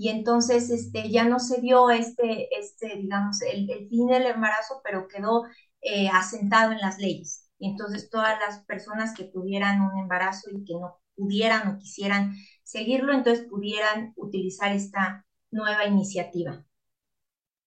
y 0.00 0.08
entonces 0.08 0.70
este, 0.70 1.10
ya 1.10 1.24
no 1.24 1.38
se 1.38 1.60
dio 1.60 1.90
este, 1.90 2.48
este 2.58 2.96
digamos, 2.96 3.42
el, 3.42 3.68
fin 3.90 4.06
del 4.06 4.24
embarazo, 4.24 4.80
pero 4.82 5.06
quedó 5.08 5.44
eh, 5.82 6.08
asentado 6.08 6.72
en 6.72 6.78
las 6.78 6.98
leyes. 6.98 7.50
Y 7.58 7.68
entonces 7.68 8.08
todas 8.08 8.38
las 8.40 8.64
personas 8.64 9.14
que 9.14 9.24
tuvieran 9.24 9.82
un 9.82 9.98
embarazo 9.98 10.48
y 10.50 10.64
que 10.64 10.72
no 10.72 10.98
pudieran 11.14 11.68
o 11.68 11.78
quisieran 11.78 12.34
seguirlo, 12.64 13.12
entonces 13.12 13.46
pudieran 13.46 14.14
utilizar 14.16 14.72
esta 14.72 15.26
nueva 15.50 15.84
iniciativa. 15.84 16.64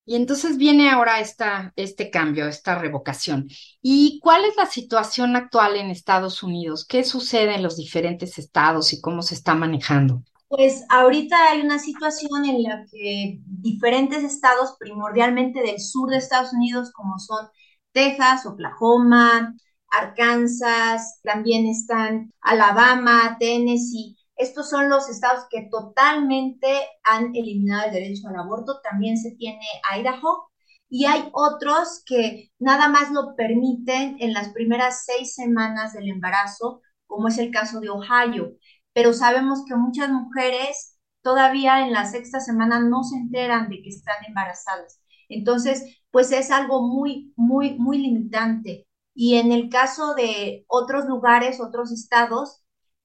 Y 0.06 0.16
entonces 0.16 0.58
viene 0.58 0.90
ahora 0.90 1.20
esta, 1.20 1.72
este 1.76 2.10
cambio, 2.10 2.46
esta 2.46 2.74
revocación. 2.78 3.48
¿Y 3.80 4.20
cuál 4.22 4.44
es 4.44 4.56
la 4.56 4.66
situación 4.66 5.34
actual 5.34 5.76
en 5.76 5.90
Estados 5.90 6.42
Unidos? 6.42 6.84
¿Qué 6.86 7.04
sucede 7.04 7.54
en 7.54 7.62
los 7.62 7.76
diferentes 7.76 8.38
estados 8.38 8.92
y 8.92 9.00
cómo 9.00 9.22
se 9.22 9.34
está 9.34 9.54
manejando? 9.54 10.22
Pues 10.48 10.84
ahorita 10.90 11.50
hay 11.50 11.62
una 11.62 11.78
situación 11.78 12.44
en 12.44 12.62
la 12.62 12.84
que 12.90 13.40
diferentes 13.46 14.22
estados, 14.22 14.76
primordialmente 14.78 15.62
del 15.62 15.80
sur 15.80 16.10
de 16.10 16.18
Estados 16.18 16.52
Unidos, 16.52 16.92
como 16.92 17.18
son 17.18 17.48
Texas, 17.92 18.46
Oklahoma, 18.46 19.54
Arkansas, 19.90 21.20
también 21.22 21.66
están 21.66 22.32
Alabama, 22.40 23.36
Tennessee, 23.40 24.16
estos 24.36 24.68
son 24.70 24.88
los 24.88 25.08
estados 25.08 25.44
que 25.50 25.68
totalmente 25.70 26.68
han 27.04 27.34
eliminado 27.36 27.86
el 27.86 27.92
derecho 27.92 28.28
al 28.28 28.36
aborto. 28.36 28.80
También 28.82 29.16
se 29.16 29.32
tiene 29.32 29.64
Idaho 29.96 30.50
y 30.88 31.06
hay 31.06 31.28
otros 31.32 32.02
que 32.06 32.50
nada 32.58 32.88
más 32.88 33.10
lo 33.10 33.34
permiten 33.36 34.16
en 34.20 34.32
las 34.32 34.50
primeras 34.50 35.04
seis 35.04 35.34
semanas 35.34 35.92
del 35.92 36.08
embarazo, 36.08 36.82
como 37.06 37.28
es 37.28 37.38
el 37.38 37.50
caso 37.50 37.80
de 37.80 37.90
Ohio. 37.90 38.52
Pero 38.92 39.12
sabemos 39.12 39.64
que 39.66 39.74
muchas 39.76 40.10
mujeres 40.10 40.98
todavía 41.22 41.80
en 41.86 41.92
la 41.92 42.06
sexta 42.06 42.40
semana 42.40 42.80
no 42.80 43.02
se 43.02 43.16
enteran 43.16 43.68
de 43.68 43.82
que 43.82 43.88
están 43.88 44.16
embarazadas. 44.26 45.00
Entonces, 45.28 46.00
pues 46.10 46.32
es 46.32 46.50
algo 46.50 46.82
muy, 46.86 47.32
muy, 47.36 47.78
muy 47.78 47.98
limitante. 47.98 48.86
Y 49.14 49.36
en 49.36 49.52
el 49.52 49.68
caso 49.68 50.14
de 50.14 50.64
otros 50.68 51.06
lugares, 51.06 51.60
otros 51.60 51.92
estados, 51.92 52.63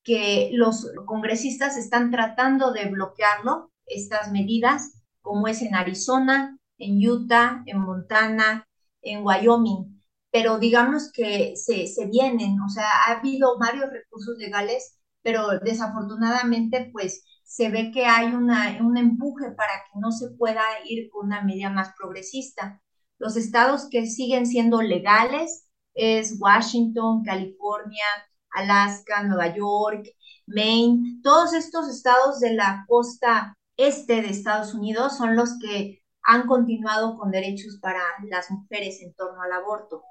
que 0.09 0.49
los 0.53 0.87
congresistas 1.05 1.77
están 1.77 2.09
tratando 2.09 2.71
de 2.71 2.85
bloquearlo, 2.87 3.71
estas 3.85 4.31
medidas, 4.31 5.03
como 5.21 5.47
es 5.47 5.61
en 5.61 5.75
Arizona, 5.75 6.57
en 6.79 6.97
Utah, 7.07 7.61
en 7.67 7.79
Montana, 7.79 8.67
en 9.03 9.23
Wyoming. 9.23 10.01
Pero 10.31 10.57
digamos 10.57 11.11
que 11.13 11.53
se, 11.55 11.85
se 11.85 12.07
vienen, 12.07 12.59
o 12.59 12.69
sea, 12.69 12.89
ha 13.05 13.19
habido 13.19 13.59
varios 13.59 13.91
recursos 13.91 14.35
legales, 14.39 14.97
pero 15.21 15.59
desafortunadamente 15.59 16.89
pues 16.91 17.23
se 17.43 17.69
ve 17.69 17.91
que 17.91 18.07
hay 18.07 18.33
una, 18.33 18.79
un 18.81 18.97
empuje 18.97 19.51
para 19.51 19.73
que 19.93 19.99
no 19.99 20.11
se 20.11 20.31
pueda 20.31 20.63
ir 20.85 21.11
con 21.11 21.27
una 21.27 21.43
medida 21.43 21.69
más 21.69 21.93
progresista. 21.95 22.81
Los 23.19 23.37
estados 23.37 23.87
que 23.91 24.07
siguen 24.07 24.47
siendo 24.47 24.81
legales 24.81 25.67
es 25.93 26.35
Washington, 26.39 27.21
California, 27.23 28.05
Alaska, 28.51 29.23
Nueva 29.23 29.55
York, 29.55 30.07
Maine, 30.47 31.19
todos 31.23 31.53
estos 31.53 31.89
estados 31.89 32.39
de 32.39 32.53
la 32.53 32.85
costa 32.87 33.55
este 33.77 34.21
de 34.21 34.29
Estados 34.29 34.73
Unidos 34.73 35.17
son 35.17 35.35
los 35.35 35.57
que 35.59 36.01
han 36.23 36.47
continuado 36.47 37.17
con 37.17 37.31
derechos 37.31 37.77
para 37.81 38.01
las 38.29 38.51
mujeres 38.51 39.01
en 39.01 39.13
torno 39.13 39.41
al 39.41 39.53
aborto. 39.53 40.03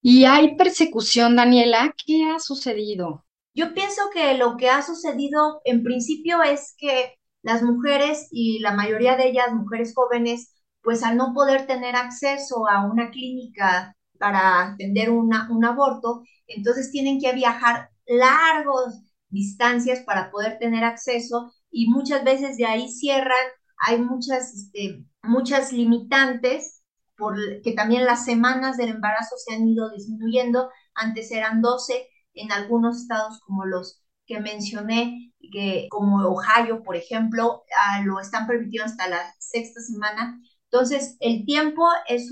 ¿Y 0.00 0.24
hay 0.24 0.56
persecución, 0.56 1.36
Daniela? 1.36 1.94
¿Qué 2.06 2.30
ha 2.30 2.38
sucedido? 2.38 3.24
Yo 3.54 3.72
pienso 3.72 4.02
que 4.12 4.34
lo 4.34 4.56
que 4.56 4.68
ha 4.68 4.82
sucedido 4.82 5.60
en 5.64 5.82
principio 5.82 6.42
es 6.42 6.74
que 6.76 7.14
las 7.42 7.62
mujeres 7.62 8.28
y 8.30 8.58
la 8.60 8.72
mayoría 8.72 9.16
de 9.16 9.28
ellas, 9.28 9.52
mujeres 9.52 9.92
jóvenes, 9.94 10.54
pues 10.82 11.02
al 11.02 11.16
no 11.16 11.32
poder 11.34 11.66
tener 11.66 11.96
acceso 11.96 12.68
a 12.68 12.84
una 12.86 13.10
clínica 13.10 13.96
para 14.18 14.72
atender 14.72 15.10
una, 15.10 15.48
un 15.50 15.64
aborto, 15.64 16.22
entonces 16.46 16.90
tienen 16.90 17.20
que 17.20 17.32
viajar 17.32 17.90
largos 18.06 19.02
distancias 19.28 20.00
para 20.00 20.30
poder 20.30 20.58
tener 20.58 20.84
acceso 20.84 21.52
y 21.70 21.88
muchas 21.90 22.24
veces 22.24 22.56
de 22.56 22.66
ahí 22.66 22.88
cierran, 22.88 23.46
hay 23.78 23.98
muchas, 24.00 24.54
este, 24.54 25.04
muchas 25.22 25.72
limitantes, 25.72 26.82
por 27.16 27.36
que 27.62 27.72
también 27.72 28.04
las 28.04 28.24
semanas 28.24 28.76
del 28.76 28.90
embarazo 28.90 29.36
se 29.36 29.54
han 29.54 29.68
ido 29.68 29.90
disminuyendo, 29.90 30.70
antes 30.94 31.30
eran 31.30 31.60
12, 31.62 32.08
en 32.34 32.52
algunos 32.52 33.02
estados 33.02 33.40
como 33.40 33.64
los 33.64 34.00
que 34.26 34.40
mencioné, 34.40 35.32
que, 35.52 35.86
como 35.90 36.26
Ohio, 36.28 36.82
por 36.82 36.96
ejemplo, 36.96 37.64
ah, 37.76 38.02
lo 38.04 38.20
están 38.20 38.46
permitiendo 38.46 38.86
hasta 38.86 39.08
la 39.08 39.34
sexta 39.38 39.80
semana. 39.80 40.40
Entonces, 40.70 41.16
el 41.20 41.44
tiempo 41.44 41.86
es 42.08 42.30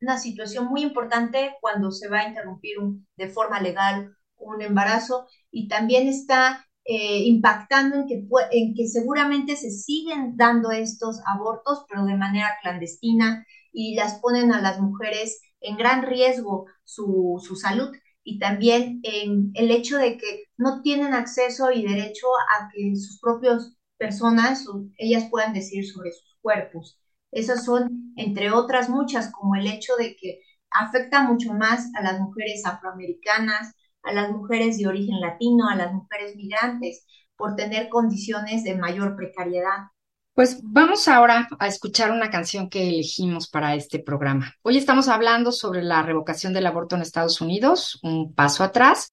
una 0.00 0.18
situación 0.18 0.66
muy 0.66 0.82
importante 0.82 1.56
cuando 1.60 1.90
se 1.90 2.08
va 2.08 2.20
a 2.20 2.28
interrumpir 2.28 2.76
de 3.16 3.28
forma 3.28 3.60
legal 3.60 4.14
un 4.36 4.62
embarazo 4.62 5.26
y 5.50 5.68
también 5.68 6.08
está 6.08 6.66
eh, 6.84 7.18
impactando 7.24 7.96
en 7.96 8.06
que, 8.06 8.26
en 8.52 8.74
que 8.74 8.88
seguramente 8.88 9.56
se 9.56 9.70
siguen 9.70 10.36
dando 10.36 10.70
estos 10.70 11.20
abortos, 11.26 11.84
pero 11.88 12.04
de 12.04 12.16
manera 12.16 12.56
clandestina 12.62 13.46
y 13.72 13.94
las 13.94 14.14
ponen 14.20 14.52
a 14.52 14.60
las 14.60 14.80
mujeres 14.80 15.40
en 15.60 15.76
gran 15.76 16.02
riesgo 16.02 16.66
su, 16.84 17.40
su 17.46 17.56
salud 17.56 17.90
y 18.24 18.38
también 18.38 19.00
en 19.02 19.50
el 19.54 19.70
hecho 19.70 19.98
de 19.98 20.16
que 20.18 20.44
no 20.56 20.82
tienen 20.82 21.14
acceso 21.14 21.70
y 21.70 21.86
derecho 21.86 22.26
a 22.58 22.68
que 22.72 22.94
sus 22.96 23.18
propias 23.20 23.76
personas, 23.98 24.66
ellas 24.98 25.26
puedan 25.30 25.52
decir 25.54 25.86
sobre 25.86 26.12
sus 26.12 26.36
cuerpos. 26.40 26.99
Esas 27.32 27.64
son, 27.64 28.12
entre 28.16 28.50
otras 28.50 28.88
muchas, 28.88 29.30
como 29.32 29.54
el 29.54 29.66
hecho 29.66 29.94
de 29.96 30.16
que 30.16 30.40
afecta 30.70 31.22
mucho 31.22 31.52
más 31.52 31.90
a 31.94 32.02
las 32.02 32.20
mujeres 32.20 32.64
afroamericanas, 32.64 33.74
a 34.02 34.12
las 34.12 34.30
mujeres 34.30 34.78
de 34.78 34.86
origen 34.86 35.20
latino, 35.20 35.68
a 35.68 35.76
las 35.76 35.92
mujeres 35.92 36.36
migrantes, 36.36 37.04
por 37.36 37.56
tener 37.56 37.88
condiciones 37.88 38.64
de 38.64 38.76
mayor 38.76 39.16
precariedad. 39.16 39.88
Pues 40.34 40.60
vamos 40.62 41.08
ahora 41.08 41.48
a 41.58 41.66
escuchar 41.66 42.12
una 42.12 42.30
canción 42.30 42.70
que 42.70 42.88
elegimos 42.88 43.48
para 43.48 43.74
este 43.74 43.98
programa. 43.98 44.54
Hoy 44.62 44.78
estamos 44.78 45.08
hablando 45.08 45.52
sobre 45.52 45.82
la 45.82 46.02
revocación 46.02 46.52
del 46.52 46.66
aborto 46.66 46.96
en 46.96 47.02
Estados 47.02 47.40
Unidos, 47.40 47.98
un 48.02 48.34
paso 48.34 48.62
atrás, 48.62 49.12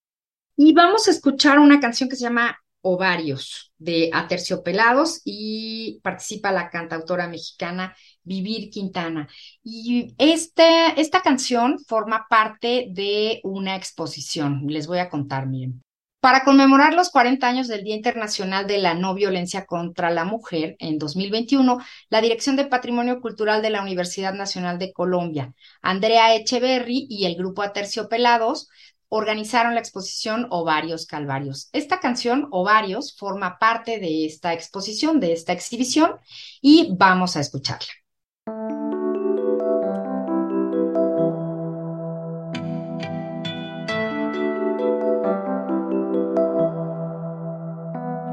y 0.55 0.73
vamos 0.73 1.07
a 1.07 1.11
escuchar 1.11 1.59
una 1.59 1.79
canción 1.79 2.09
que 2.09 2.15
se 2.15 2.23
llama 2.23 2.57
Ovarios 2.89 3.73
de 3.77 4.09
Aterciopelados 4.13 5.21
y 5.25 5.99
participa 6.01 6.53
la 6.53 6.69
cantautora 6.69 7.27
mexicana 7.27 7.93
Vivir 8.23 8.69
Quintana. 8.69 9.27
Y 9.61 10.15
este, 10.17 10.99
esta 10.99 11.21
canción 11.21 11.79
forma 11.79 12.27
parte 12.29 12.87
de 12.91 13.41
una 13.43 13.75
exposición. 13.75 14.63
Les 14.67 14.87
voy 14.87 14.99
a 14.99 15.09
contar, 15.09 15.47
miren. 15.47 15.81
Para 16.21 16.45
conmemorar 16.45 16.93
los 16.93 17.09
40 17.09 17.45
años 17.45 17.67
del 17.67 17.83
Día 17.83 17.95
Internacional 17.95 18.65
de 18.65 18.77
la 18.77 18.93
No 18.93 19.13
Violencia 19.13 19.65
contra 19.65 20.09
la 20.09 20.23
Mujer, 20.23 20.77
en 20.79 20.97
2021, 20.97 21.79
la 22.09 22.21
Dirección 22.21 22.55
de 22.55 22.65
Patrimonio 22.65 23.19
Cultural 23.19 23.61
de 23.61 23.69
la 23.69 23.81
Universidad 23.81 24.33
Nacional 24.33 24.79
de 24.79 24.93
Colombia, 24.93 25.53
Andrea 25.81 26.33
Echeverry 26.35 27.05
y 27.09 27.25
el 27.25 27.35
grupo 27.35 27.61
Aterciopelados 27.61 28.69
organizaron 29.09 29.73
la 29.73 29.79
exposición 29.79 30.47
Ovarios 30.49 31.05
Calvarios. 31.05 31.69
Esta 31.71 31.99
canción, 31.99 32.47
Ovarios, 32.51 33.15
forma 33.17 33.57
parte 33.59 33.99
de 33.99 34.25
esta 34.25 34.53
exposición, 34.53 35.19
de 35.19 35.33
esta 35.33 35.53
exhibición, 35.53 36.17
y 36.61 36.95
vamos 36.97 37.35
a 37.37 37.41
escucharla. 37.41 37.87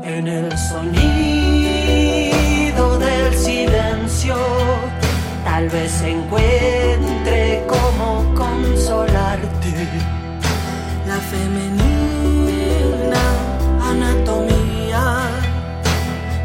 En 0.03 0.29
el 0.29 0.57
sonido 0.57 0.99
del 2.99 3.35
silencio, 3.35 4.37
tal 5.45 5.69
vez 5.69 6.03
encuentre 6.03 6.94
femenina 11.35 13.25
anatomía, 13.91 15.03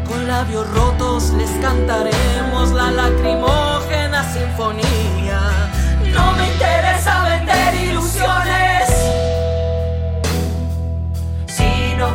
con 0.08 0.26
labios 0.26 0.68
rotos 0.70 1.30
les 1.34 1.50
cantaremos 1.62 2.72
la 2.72 2.90
lacrimógena 2.90 4.20
sinfonía. 4.32 5.40
No 6.14 6.32
me 6.32 6.44
interesa 6.52 7.12
vender 7.24 7.74
ilusiones 7.90 8.70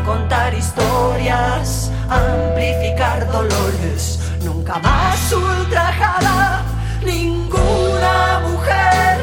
contar 0.05 0.53
historias, 0.53 1.91
amplificar 2.10 3.32
dolores, 3.32 4.20
nunca 4.44 4.79
más 4.79 5.32
ultrajada 5.32 6.63
ninguna 7.03 8.39
mujer. 8.44 9.17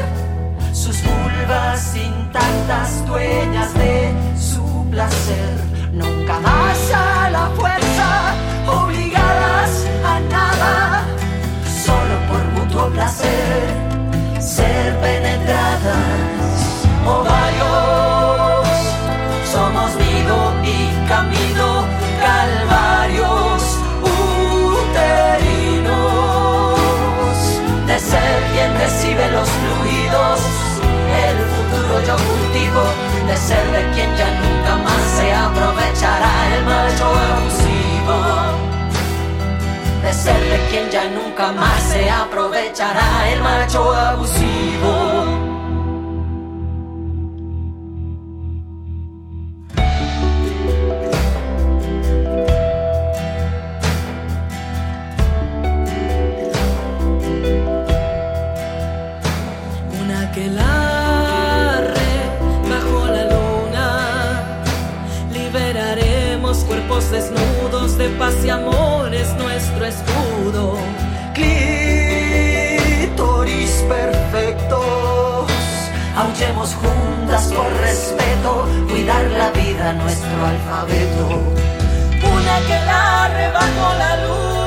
Sus 0.71 1.01
vulvas 1.03 1.95
intactas, 2.33 3.05
dueñas 3.05 3.73
de 3.75 4.11
su 4.39 4.85
placer, 4.89 5.53
nunca 5.93 6.39
más 6.39 6.91
a 6.93 7.29
la 7.29 7.47
fuerza, 7.55 8.35
el 36.63 36.69
macho 36.69 37.05
abusivo. 37.05 38.15
De 40.01 40.13
ser 40.13 40.39
de 40.39 40.67
quien 40.69 40.89
ya 40.89 41.05
nunca 41.09 41.51
más 41.51 41.81
se 41.83 42.09
aprovechará 42.09 43.29
el 43.31 43.41
macho 43.41 43.93
abusivo. 43.93 45.32
Paz 68.09 68.35
y 68.43 68.49
amor 68.49 69.13
es 69.13 69.33
nuestro 69.35 69.85
escudo. 69.85 70.77
Clítoris 71.33 71.63
perfectos, 73.87 75.51
aullemos 76.15 76.75
juntas 76.75 77.51
por 77.53 77.71
respeto, 77.81 78.67
cuidar 78.89 79.25
la 79.31 79.51
vida 79.51 79.93
nuestro 79.93 80.45
alfabeto. 80.45 81.27
Una 82.33 82.59
que 82.67 82.77
la 82.85 83.29
bajo 83.53 83.93
la 83.97 84.11
luna, 84.25 84.62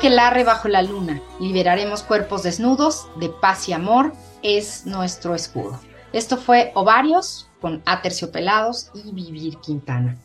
calma. 0.00 0.08
Una 0.08 0.08
que 0.08 0.10
larre 0.10 0.44
bajo 0.44 0.68
la 0.68 0.82
luna, 0.82 1.22
liberaremos 1.38 2.02
cuerpos 2.02 2.42
desnudos, 2.42 3.08
de 3.18 3.28
paz 3.28 3.68
y 3.68 3.72
amor, 3.72 4.12
es 4.42 4.86
nuestro 4.86 5.34
escudo. 5.34 5.80
Esto 6.12 6.36
fue 6.36 6.72
Ovarios 6.74 7.48
con 7.60 7.82
Aterciopelados 7.86 8.90
y 8.94 9.12
Vivir 9.12 9.58
Quintana. 9.58 10.16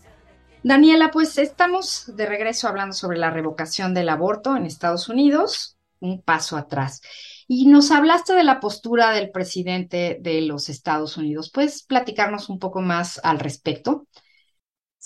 Daniela, 0.63 1.11
pues 1.11 1.37
estamos 1.37 2.15
de 2.15 2.25
regreso 2.25 2.67
hablando 2.67 2.93
sobre 2.95 3.17
la 3.17 3.29
revocación 3.29 3.93
del 3.93 4.09
aborto 4.09 4.55
en 4.55 4.65
Estados 4.65 5.09
Unidos, 5.09 5.77
un 5.99 6.21
paso 6.21 6.57
atrás. 6.57 7.01
Y 7.47 7.67
nos 7.67 7.91
hablaste 7.91 8.33
de 8.33 8.43
la 8.43 8.59
postura 8.59 9.11
del 9.11 9.29
presidente 9.29 10.17
de 10.21 10.41
los 10.41 10.69
Estados 10.69 11.17
Unidos. 11.17 11.51
¿Puedes 11.51 11.83
platicarnos 11.83 12.49
un 12.49 12.57
poco 12.57 12.81
más 12.81 13.19
al 13.23 13.39
respecto? 13.39 14.07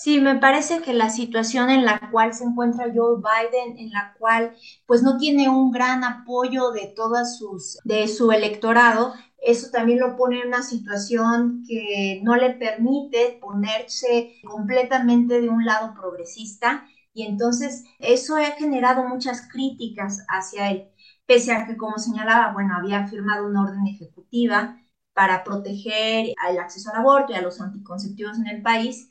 Sí, 0.02 0.18
me 0.20 0.36
parece 0.36 0.80
que 0.80 0.94
la 0.94 1.10
situación 1.10 1.68
en 1.68 1.84
la 1.84 2.08
cual 2.10 2.32
se 2.32 2.44
encuentra 2.44 2.86
Joe 2.94 3.18
Biden, 3.18 3.76
en 3.78 3.90
la 3.90 4.14
cual 4.18 4.56
pues 4.86 5.02
no 5.02 5.18
tiene 5.18 5.50
un 5.50 5.70
gran 5.70 6.04
apoyo 6.04 6.70
de 6.70 6.86
todas 6.96 7.36
sus, 7.38 7.76
de 7.84 8.08
su 8.08 8.32
electorado, 8.32 9.12
eso 9.42 9.68
también 9.70 10.00
lo 10.00 10.16
pone 10.16 10.40
en 10.40 10.48
una 10.48 10.62
situación 10.62 11.62
que 11.68 12.20
no 12.24 12.34
le 12.36 12.50
permite 12.54 13.38
ponerse 13.42 14.36
completamente 14.42 15.40
de 15.40 15.50
un 15.50 15.64
lado 15.66 15.92
progresista 15.94 16.86
y 17.12 17.26
entonces 17.26 17.84
eso 17.98 18.36
ha 18.36 18.52
generado 18.52 19.04
muchas 19.06 19.48
críticas 19.52 20.24
hacia 20.28 20.70
él 20.70 20.88
pese 21.26 21.52
a 21.52 21.66
que, 21.66 21.76
como 21.76 21.98
señalaba, 21.98 22.52
bueno, 22.52 22.74
había 22.76 23.06
firmado 23.06 23.46
una 23.46 23.62
orden 23.62 23.86
ejecutiva 23.86 24.78
para 25.12 25.44
proteger 25.44 26.26
el 26.48 26.58
acceso 26.58 26.90
al 26.90 27.00
aborto 27.00 27.32
y 27.32 27.36
a 27.36 27.42
los 27.42 27.60
anticonceptivos 27.60 28.38
en 28.38 28.48
el 28.48 28.62
país, 28.62 29.08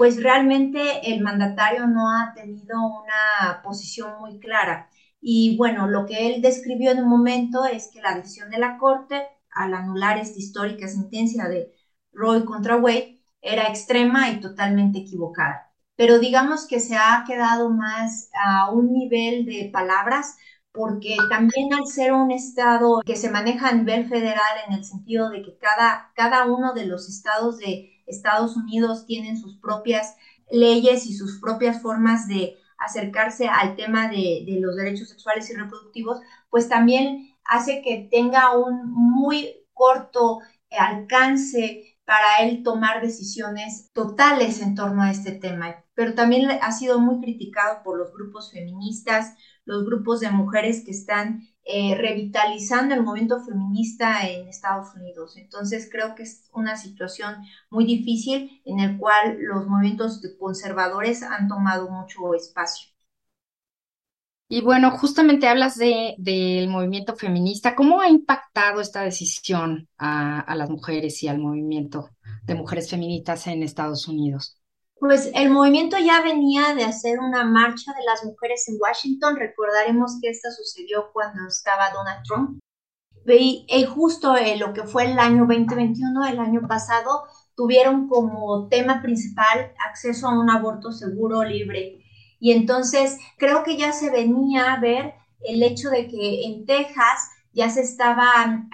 pues 0.00 0.22
realmente 0.22 1.12
el 1.12 1.20
mandatario 1.20 1.86
no 1.86 2.08
ha 2.08 2.32
tenido 2.32 2.78
una 2.78 3.60
posición 3.62 4.18
muy 4.18 4.40
clara. 4.40 4.88
Y 5.20 5.58
bueno, 5.58 5.88
lo 5.88 6.06
que 6.06 6.26
él 6.26 6.40
describió 6.40 6.92
en 6.92 7.00
un 7.00 7.10
momento 7.10 7.66
es 7.66 7.90
que 7.92 8.00
la 8.00 8.14
decisión 8.14 8.48
de 8.48 8.56
la 8.56 8.78
Corte 8.78 9.28
al 9.50 9.74
anular 9.74 10.16
esta 10.16 10.38
histórica 10.38 10.88
sentencia 10.88 11.48
de 11.48 11.74
Roy 12.14 12.46
contra 12.46 12.78
Wade 12.78 13.20
era 13.42 13.68
extrema 13.68 14.30
y 14.30 14.40
totalmente 14.40 15.00
equivocada. 15.00 15.70
Pero 15.96 16.18
digamos 16.18 16.66
que 16.66 16.80
se 16.80 16.96
ha 16.96 17.22
quedado 17.26 17.68
más 17.68 18.30
a 18.42 18.70
un 18.70 18.94
nivel 18.94 19.44
de 19.44 19.68
palabras 19.70 20.38
porque 20.72 21.18
también 21.28 21.74
al 21.74 21.86
ser 21.86 22.14
un 22.14 22.30
estado 22.30 23.02
que 23.04 23.16
se 23.16 23.30
maneja 23.30 23.68
a 23.68 23.74
nivel 23.74 24.08
federal 24.08 24.64
en 24.66 24.72
el 24.72 24.84
sentido 24.86 25.28
de 25.28 25.42
que 25.42 25.58
cada, 25.58 26.10
cada 26.14 26.46
uno 26.46 26.72
de 26.72 26.86
los 26.86 27.06
estados 27.06 27.58
de 27.58 27.89
Estados 28.10 28.56
Unidos 28.56 29.06
tienen 29.06 29.36
sus 29.38 29.56
propias 29.58 30.16
leyes 30.50 31.06
y 31.06 31.14
sus 31.14 31.40
propias 31.40 31.80
formas 31.80 32.26
de 32.26 32.56
acercarse 32.78 33.46
al 33.46 33.76
tema 33.76 34.08
de, 34.08 34.44
de 34.46 34.58
los 34.60 34.76
derechos 34.76 35.08
sexuales 35.08 35.50
y 35.50 35.54
reproductivos, 35.54 36.20
pues 36.48 36.68
también 36.68 37.34
hace 37.44 37.82
que 37.82 38.08
tenga 38.10 38.56
un 38.56 38.90
muy 38.90 39.56
corto 39.72 40.40
alcance 40.70 41.96
para 42.04 42.38
él 42.40 42.62
tomar 42.62 43.00
decisiones 43.00 43.90
totales 43.92 44.60
en 44.60 44.74
torno 44.74 45.02
a 45.02 45.10
este 45.10 45.32
tema. 45.32 45.84
Pero 45.94 46.14
también 46.14 46.50
ha 46.50 46.72
sido 46.72 46.98
muy 46.98 47.20
criticado 47.20 47.82
por 47.84 47.98
los 47.98 48.12
grupos 48.12 48.50
feministas, 48.50 49.34
los 49.64 49.84
grupos 49.84 50.20
de 50.20 50.30
mujeres 50.30 50.82
que 50.84 50.90
están 50.90 51.42
eh, 51.72 51.94
revitalizando 51.96 52.94
el 52.94 53.02
movimiento 53.02 53.40
feminista 53.44 54.28
en 54.28 54.48
Estados 54.48 54.94
Unidos. 54.96 55.36
Entonces 55.36 55.88
creo 55.90 56.14
que 56.14 56.24
es 56.24 56.48
una 56.52 56.76
situación 56.76 57.36
muy 57.70 57.84
difícil 57.86 58.60
en 58.64 58.80
el 58.80 58.98
cual 58.98 59.38
los 59.40 59.66
movimientos 59.66 60.20
conservadores 60.38 61.22
han 61.22 61.48
tomado 61.48 61.88
mucho 61.90 62.34
espacio. 62.34 62.90
Y 64.48 64.62
bueno, 64.62 64.90
justamente 64.98 65.46
hablas 65.48 65.76
de, 65.76 66.14
del 66.18 66.68
movimiento 66.68 67.14
feminista. 67.16 67.74
¿Cómo 67.76 68.00
ha 68.00 68.08
impactado 68.08 68.80
esta 68.80 69.02
decisión 69.02 69.88
a, 69.96 70.40
a 70.40 70.56
las 70.56 70.68
mujeres 70.70 71.22
y 71.22 71.28
al 71.28 71.38
movimiento 71.38 72.10
de 72.44 72.54
mujeres 72.56 72.90
feministas 72.90 73.46
en 73.46 73.62
Estados 73.62 74.08
Unidos? 74.08 74.59
Pues 75.00 75.30
el 75.34 75.48
movimiento 75.48 75.96
ya 75.98 76.20
venía 76.20 76.74
de 76.74 76.84
hacer 76.84 77.18
una 77.20 77.42
marcha 77.42 77.92
de 77.94 78.04
las 78.04 78.22
mujeres 78.22 78.68
en 78.68 78.76
Washington. 78.78 79.34
Recordaremos 79.34 80.18
que 80.20 80.28
esta 80.28 80.50
sucedió 80.50 81.10
cuando 81.14 81.48
estaba 81.48 81.90
Donald 81.90 82.22
Trump. 82.24 82.60
Y, 83.26 83.66
justo 83.84 84.36
en 84.36 84.60
lo 84.60 84.74
que 84.74 84.84
fue 84.84 85.10
el 85.10 85.18
año 85.18 85.46
2021, 85.46 86.26
el 86.26 86.38
año 86.38 86.68
pasado, 86.68 87.24
tuvieron 87.54 88.08
como 88.08 88.68
tema 88.68 89.00
principal 89.00 89.72
acceso 89.88 90.28
a 90.28 90.38
un 90.38 90.50
aborto 90.50 90.92
seguro, 90.92 91.44
libre. 91.44 92.02
Y 92.38 92.52
entonces 92.52 93.18
creo 93.38 93.62
que 93.62 93.78
ya 93.78 93.92
se 93.92 94.10
venía 94.10 94.72
a 94.72 94.80
ver 94.80 95.14
el 95.40 95.62
hecho 95.62 95.88
de 95.88 96.08
que 96.08 96.44
en 96.44 96.66
Texas 96.66 97.30
ya 97.52 97.70
se 97.70 97.80
estaban 97.80 98.68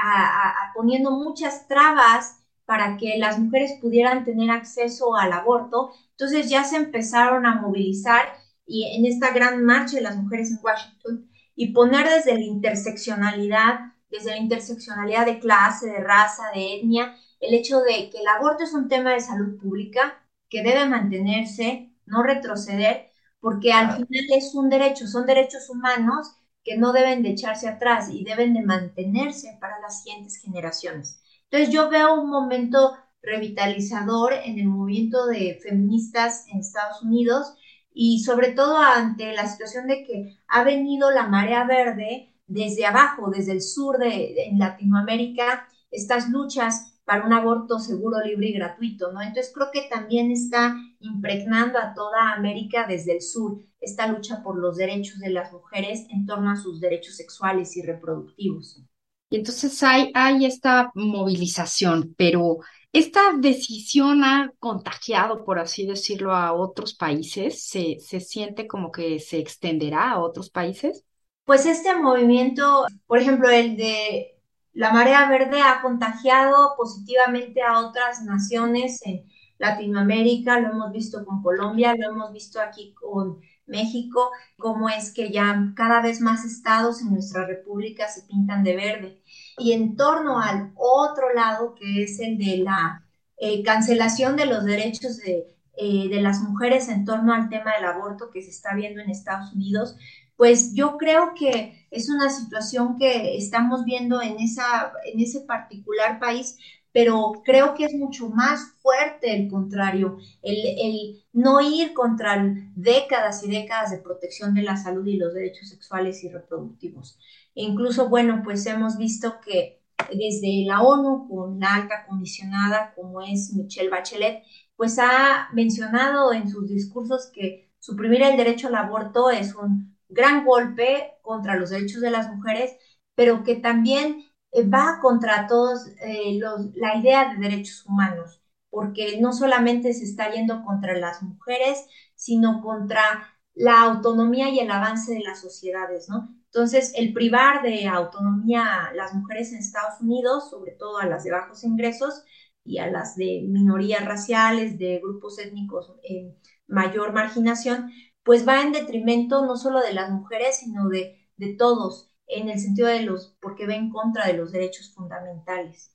poniendo 0.74 1.12
muchas 1.12 1.68
trabas 1.68 2.38
para 2.64 2.96
que 2.96 3.16
las 3.16 3.38
mujeres 3.38 3.78
pudieran 3.80 4.24
tener 4.24 4.50
acceso 4.50 5.16
al 5.16 5.32
aborto. 5.32 5.92
Entonces 6.18 6.48
ya 6.48 6.64
se 6.64 6.76
empezaron 6.76 7.46
a 7.46 7.60
movilizar 7.60 8.24
y 8.66 8.96
en 8.96 9.04
esta 9.06 9.32
gran 9.32 9.64
marcha 9.64 9.96
de 9.96 10.02
las 10.02 10.16
mujeres 10.16 10.50
en 10.50 10.58
Washington 10.62 11.30
y 11.54 11.72
poner 11.72 12.08
desde 12.08 12.34
la 12.34 12.44
interseccionalidad, 12.44 13.80
desde 14.10 14.30
la 14.30 14.38
interseccionalidad 14.38 15.26
de 15.26 15.38
clase, 15.38 15.86
de 15.86 15.98
raza, 16.00 16.44
de 16.54 16.78
etnia, 16.78 17.14
el 17.40 17.54
hecho 17.54 17.80
de 17.80 18.10
que 18.10 18.18
el 18.20 18.26
aborto 18.28 18.64
es 18.64 18.72
un 18.72 18.88
tema 18.88 19.12
de 19.12 19.20
salud 19.20 19.58
pública 19.58 20.22
que 20.48 20.62
debe 20.62 20.86
mantenerse, 20.86 21.92
no 22.06 22.22
retroceder, 22.22 23.10
porque 23.40 23.72
al 23.72 23.92
final 23.92 24.24
es 24.34 24.54
un 24.54 24.68
derecho, 24.70 25.06
son 25.06 25.26
derechos 25.26 25.68
humanos 25.68 26.34
que 26.64 26.76
no 26.76 26.92
deben 26.92 27.22
de 27.22 27.30
echarse 27.30 27.68
atrás 27.68 28.08
y 28.10 28.24
deben 28.24 28.54
de 28.54 28.62
mantenerse 28.62 29.56
para 29.60 29.80
las 29.80 30.02
siguientes 30.02 30.38
generaciones. 30.42 31.20
Entonces 31.44 31.72
yo 31.72 31.88
veo 31.88 32.14
un 32.20 32.30
momento 32.30 32.96
revitalizador 33.26 34.32
en 34.32 34.58
el 34.58 34.68
movimiento 34.68 35.26
de 35.26 35.58
feministas 35.62 36.46
en 36.48 36.60
Estados 36.60 37.02
Unidos 37.02 37.54
y 37.92 38.20
sobre 38.20 38.52
todo 38.52 38.78
ante 38.78 39.32
la 39.32 39.48
situación 39.48 39.86
de 39.88 40.04
que 40.04 40.38
ha 40.48 40.62
venido 40.62 41.10
la 41.10 41.26
marea 41.26 41.64
verde 41.64 42.32
desde 42.46 42.86
abajo, 42.86 43.30
desde 43.30 43.52
el 43.52 43.62
sur 43.62 43.98
de, 43.98 44.52
Latinoamérica, 44.56 45.68
estas 45.90 46.30
luchas 46.30 47.00
para 47.04 47.24
un 47.24 47.32
aborto 47.32 47.78
seguro, 47.78 48.20
libre 48.24 48.48
y 48.48 48.52
gratuito, 48.52 49.12
¿no? 49.12 49.20
Entonces 49.20 49.52
creo 49.54 49.68
que 49.72 49.88
también 49.88 50.30
está 50.30 50.76
impregnando 51.00 51.78
a 51.78 51.94
toda 51.94 52.32
América 52.32 52.86
desde 52.88 53.14
el 53.14 53.22
sur 53.22 53.60
esta 53.80 54.06
lucha 54.08 54.42
por 54.42 54.58
los 54.58 54.76
derechos 54.76 55.18
de 55.18 55.30
las 55.30 55.52
mujeres 55.52 56.06
en 56.10 56.26
torno 56.26 56.50
a 56.50 56.56
sus 56.56 56.80
derechos 56.80 57.16
sexuales 57.16 57.76
y 57.76 57.82
reproductivos. 57.82 58.82
Y 59.28 59.36
entonces 59.36 59.82
hay, 59.82 60.10
hay 60.14 60.46
esta 60.46 60.90
movilización, 60.94 62.14
pero 62.16 62.58
esta 62.92 63.32
decisión 63.36 64.24
ha 64.24 64.52
contagiado, 64.58 65.44
por 65.44 65.58
así 65.58 65.86
decirlo, 65.86 66.34
a 66.34 66.52
otros 66.52 66.94
países. 66.94 67.64
¿Se, 67.64 67.98
se 68.00 68.20
siente 68.20 68.66
como 68.66 68.90
que 68.90 69.18
se 69.18 69.38
extenderá 69.38 70.12
a 70.12 70.20
otros 70.20 70.50
países? 70.50 71.04
Pues 71.44 71.66
este 71.66 71.94
movimiento, 71.94 72.86
por 73.06 73.18
ejemplo, 73.18 73.50
el 73.50 73.76
de 73.76 74.36
la 74.72 74.92
marea 74.92 75.28
verde 75.28 75.60
ha 75.60 75.80
contagiado 75.80 76.74
positivamente 76.76 77.62
a 77.62 77.80
otras 77.80 78.22
naciones 78.22 79.00
en 79.04 79.24
Latinoamérica, 79.58 80.60
lo 80.60 80.70
hemos 80.70 80.92
visto 80.92 81.24
con 81.24 81.42
Colombia, 81.42 81.94
lo 81.96 82.10
hemos 82.10 82.32
visto 82.32 82.60
aquí 82.60 82.92
con 82.94 83.40
México, 83.66 84.30
cómo 84.58 84.88
es 84.88 85.12
que 85.12 85.30
ya 85.30 85.72
cada 85.76 86.00
vez 86.00 86.20
más 86.20 86.44
estados 86.44 87.00
en 87.00 87.12
nuestra 87.12 87.46
república 87.46 88.08
se 88.08 88.22
pintan 88.22 88.64
de 88.64 88.76
verde. 88.76 89.22
Y 89.58 89.72
en 89.72 89.96
torno 89.96 90.40
al 90.40 90.72
otro 90.76 91.32
lado, 91.34 91.74
que 91.74 92.02
es 92.04 92.20
el 92.20 92.38
de 92.38 92.58
la 92.58 93.04
eh, 93.38 93.62
cancelación 93.62 94.36
de 94.36 94.46
los 94.46 94.64
derechos 94.64 95.18
de, 95.18 95.56
eh, 95.76 96.08
de 96.08 96.20
las 96.20 96.40
mujeres 96.40 96.88
en 96.88 97.04
torno 97.04 97.34
al 97.34 97.48
tema 97.48 97.74
del 97.74 97.84
aborto 97.84 98.30
que 98.30 98.42
se 98.42 98.50
está 98.50 98.74
viendo 98.74 99.02
en 99.02 99.10
Estados 99.10 99.52
Unidos, 99.52 99.96
pues 100.36 100.74
yo 100.74 100.96
creo 100.98 101.32
que 101.34 101.86
es 101.90 102.08
una 102.10 102.30
situación 102.30 102.96
que 102.98 103.36
estamos 103.36 103.84
viendo 103.84 104.20
en, 104.20 104.38
esa, 104.38 104.92
en 105.04 105.20
ese 105.20 105.40
particular 105.40 106.20
país, 106.20 106.58
pero 106.96 107.42
creo 107.44 107.74
que 107.74 107.84
es 107.84 107.92
mucho 107.92 108.30
más 108.30 108.72
fuerte 108.80 109.30
el 109.30 109.50
contrario, 109.50 110.16
el, 110.40 111.22
no 111.34 111.60
ir 111.60 111.92
contra 111.92 112.42
décadas 112.74 113.44
y 113.44 113.50
décadas 113.50 113.90
de 113.90 113.98
protección 113.98 114.54
de 114.54 114.62
la 114.62 114.78
salud 114.78 115.06
y 115.06 115.18
los 115.18 115.34
derechos 115.34 115.68
sexuales 115.68 116.24
y 116.24 116.30
reproductivos. 116.30 117.18
E 117.54 117.64
incluso, 117.64 118.08
bueno, 118.08 118.40
pues 118.42 118.64
hemos 118.64 118.96
visto 118.96 119.42
que 119.44 119.82
desde 120.08 120.64
la 120.64 120.80
ONU, 120.80 121.28
con 121.28 121.60
la 121.60 121.74
alta 121.74 122.06
comisionada 122.08 122.94
como 122.94 123.20
es 123.20 123.52
Michelle 123.52 123.90
Bachelet, 123.90 124.42
pues 124.74 124.98
ha 124.98 125.50
mencionado 125.52 126.32
en 126.32 126.48
sus 126.48 126.66
discursos 126.66 127.30
que 127.30 127.74
suprimir 127.78 128.22
el 128.22 128.38
derecho 128.38 128.68
al 128.68 128.74
aborto 128.74 129.28
es 129.28 129.54
un 129.54 129.94
gran 130.08 130.46
golpe 130.46 131.12
contra 131.20 131.56
los 131.56 131.68
derechos 131.68 132.00
de 132.00 132.10
las 132.10 132.34
mujeres, 132.34 132.74
pero 133.14 133.44
que 133.44 133.56
también 133.56 134.24
va 134.64 134.98
contra 135.00 135.46
todos 135.46 135.86
eh, 136.00 136.38
los, 136.38 136.74
la 136.74 136.96
idea 136.96 137.32
de 137.34 137.38
derechos 137.48 137.84
humanos, 137.86 138.40
porque 138.70 139.18
no 139.20 139.32
solamente 139.32 139.92
se 139.94 140.04
está 140.04 140.30
yendo 140.32 140.62
contra 140.64 140.96
las 140.98 141.22
mujeres, 141.22 141.86
sino 142.14 142.62
contra 142.62 143.28
la 143.54 143.82
autonomía 143.82 144.50
y 144.50 144.58
el 144.60 144.70
avance 144.70 145.14
de 145.14 145.20
las 145.20 145.40
sociedades, 145.40 146.08
¿no? 146.08 146.34
Entonces, 146.46 146.92
el 146.96 147.12
privar 147.12 147.62
de 147.62 147.86
autonomía 147.86 148.86
a 148.86 148.94
las 148.94 149.14
mujeres 149.14 149.52
en 149.52 149.58
Estados 149.58 150.00
Unidos, 150.00 150.50
sobre 150.50 150.72
todo 150.72 150.98
a 150.98 151.06
las 151.06 151.24
de 151.24 151.30
bajos 151.32 151.64
ingresos 151.64 152.22
y 152.64 152.78
a 152.78 152.86
las 152.90 153.16
de 153.16 153.44
minorías 153.48 154.04
raciales, 154.04 154.78
de 154.78 154.98
grupos 155.02 155.38
étnicos 155.38 155.94
en 156.02 156.36
mayor 156.66 157.12
marginación, 157.12 157.90
pues 158.22 158.46
va 158.46 158.62
en 158.62 158.72
detrimento 158.72 159.44
no 159.46 159.56
solo 159.56 159.80
de 159.80 159.92
las 159.94 160.10
mujeres, 160.10 160.58
sino 160.58 160.88
de, 160.88 161.28
de 161.36 161.54
todos 161.54 162.10
en 162.26 162.48
el 162.48 162.58
sentido 162.58 162.88
de 162.88 163.02
los, 163.02 163.36
porque 163.40 163.66
va 163.66 163.74
en 163.74 163.90
contra 163.90 164.26
de 164.26 164.34
los 164.34 164.52
derechos 164.52 164.92
fundamentales. 164.94 165.92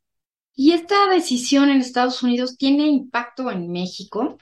¿Y 0.55 0.73
esta 0.73 1.07
decisión 1.09 1.69
en 1.69 1.81
Estados 1.81 2.21
Unidos 2.23 2.57
tiene 2.57 2.87
impacto 2.87 3.49
en 3.51 3.71
México? 3.71 4.37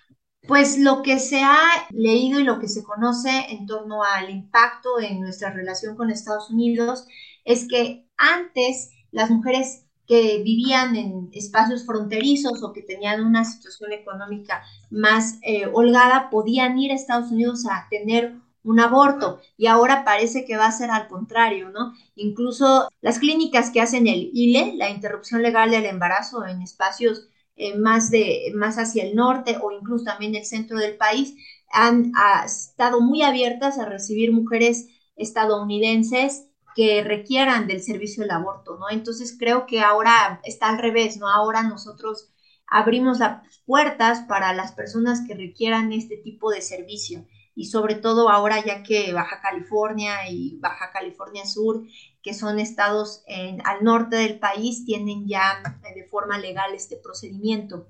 Pues 0.48 0.80
lo 0.80 1.04
que 1.04 1.20
se 1.20 1.44
ha 1.44 1.88
leído 1.92 2.40
y 2.40 2.44
lo 2.44 2.60
que 2.60 2.68
se 2.68 2.84
conoce 2.84 3.30
en 3.50 3.66
torno 3.66 4.04
al 4.04 4.30
impacto 4.30 5.00
en 5.00 5.20
nuestra 5.20 5.52
relación 5.52 5.96
con 5.96 6.10
Estados 6.10 6.50
Unidos 6.50 7.06
es 7.46 7.68
que 7.68 8.08
antes 8.18 8.90
las 9.12 9.30
mujeres 9.30 9.86
que 10.08 10.42
vivían 10.44 10.96
en 10.96 11.30
espacios 11.34 11.86
fronterizos 11.86 12.64
o 12.64 12.74
que 12.74 12.82
tenían 12.82 13.24
una 13.24 13.46
situación 13.46 13.92
económica 13.92 14.64
más 14.90 15.38
eh, 15.44 15.68
holgada 15.72 16.32
podían 16.32 16.80
ir 16.80 16.92
a 16.92 16.96
Estados 16.96 17.32
Unidos 17.32 17.66
a 17.70 17.88
tener 17.92 18.36
un 18.64 18.80
aborto 18.80 19.40
y 19.58 19.68
ahora 19.68 20.04
parece 20.04 20.46
que 20.46 20.58
va 20.58 20.68
a 20.68 20.72
ser 20.72 20.92
al 20.92 21.08
contrario, 21.08 21.70
¿no? 21.70 21.94
Incluso 22.16 22.90
las 23.02 23.20
clínicas 23.20 23.72
que 23.72 23.82
hacen 23.82 24.08
el 24.08 24.30
ILE, 24.34 24.76
la 24.76 24.90
interrupción 24.90 25.42
legal 25.42 25.72
del 25.72 25.86
embarazo 25.86 26.46
en 26.46 26.62
espacios 26.62 27.28
eh, 27.56 27.78
más, 27.78 28.12
de, 28.12 28.52
más 28.56 28.78
hacia 28.78 29.04
el 29.04 29.16
norte 29.16 29.58
o 29.62 29.72
incluso 29.72 30.06
también 30.06 30.36
el 30.36 30.46
centro 30.46 30.78
del 30.78 30.98
país, 30.98 31.36
han 31.72 32.12
estado 32.46 33.02
muy 33.02 33.22
abiertas 33.22 33.78
a 33.78 33.86
recibir 33.86 34.32
mujeres 34.32 34.88
estadounidenses 35.16 36.48
que 36.76 37.04
requieran 37.04 37.68
del 37.68 37.82
servicio 37.82 38.24
del 38.24 38.32
aborto, 38.32 38.78
¿no? 38.78 38.90
Entonces 38.90 39.36
creo 39.38 39.66
que 39.66 39.82
ahora 39.82 40.40
está 40.44 40.70
al 40.70 40.80
revés, 40.80 41.18
¿no? 41.18 41.28
Ahora 41.28 41.64
nosotros 41.64 42.30
abrimos 42.68 43.20
las 43.20 43.42
puertas 43.66 44.22
para 44.22 44.54
las 44.54 44.72
personas 44.72 45.22
que 45.28 45.36
requieran 45.36 45.92
este 45.92 46.18
tipo 46.18 46.52
de 46.52 46.62
servicio 46.62 47.26
y 47.60 47.66
sobre 47.66 47.96
todo 47.96 48.30
ahora 48.30 48.64
ya 48.64 48.84
que 48.84 49.12
Baja 49.12 49.42
California 49.42 50.30
y 50.30 50.58
Baja 50.62 50.92
California 50.94 51.46
Sur, 51.46 51.84
que 52.24 52.34
son 52.34 52.58
estados 52.58 53.22
en, 53.28 53.60
al 53.68 53.84
norte 53.84 54.16
del 54.16 54.40
país, 54.40 54.86
tienen 54.86 55.28
ya 55.28 55.62
eh, 55.84 55.94
de 55.94 56.08
forma 56.08 56.38
legal 56.38 56.74
este 56.74 56.96
procedimiento. 56.96 57.90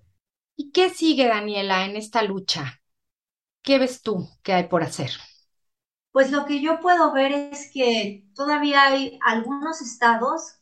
¿Y 0.55 0.71
qué 0.71 0.89
sigue, 0.89 1.27
Daniela, 1.27 1.85
en 1.85 1.97
esta 1.97 2.23
lucha? 2.23 2.81
¿Qué 3.61 3.77
ves 3.77 4.01
tú 4.01 4.27
que 4.41 4.53
hay 4.53 4.63
por 4.67 4.81
hacer? 4.81 5.11
Pues 6.11 6.31
lo 6.31 6.47
que 6.47 6.63
yo 6.63 6.79
puedo 6.79 7.13
ver 7.13 7.31
es 7.31 7.69
que 7.71 8.25
todavía 8.33 8.87
hay 8.87 9.19
algunos 9.23 9.81
estados 9.81 10.55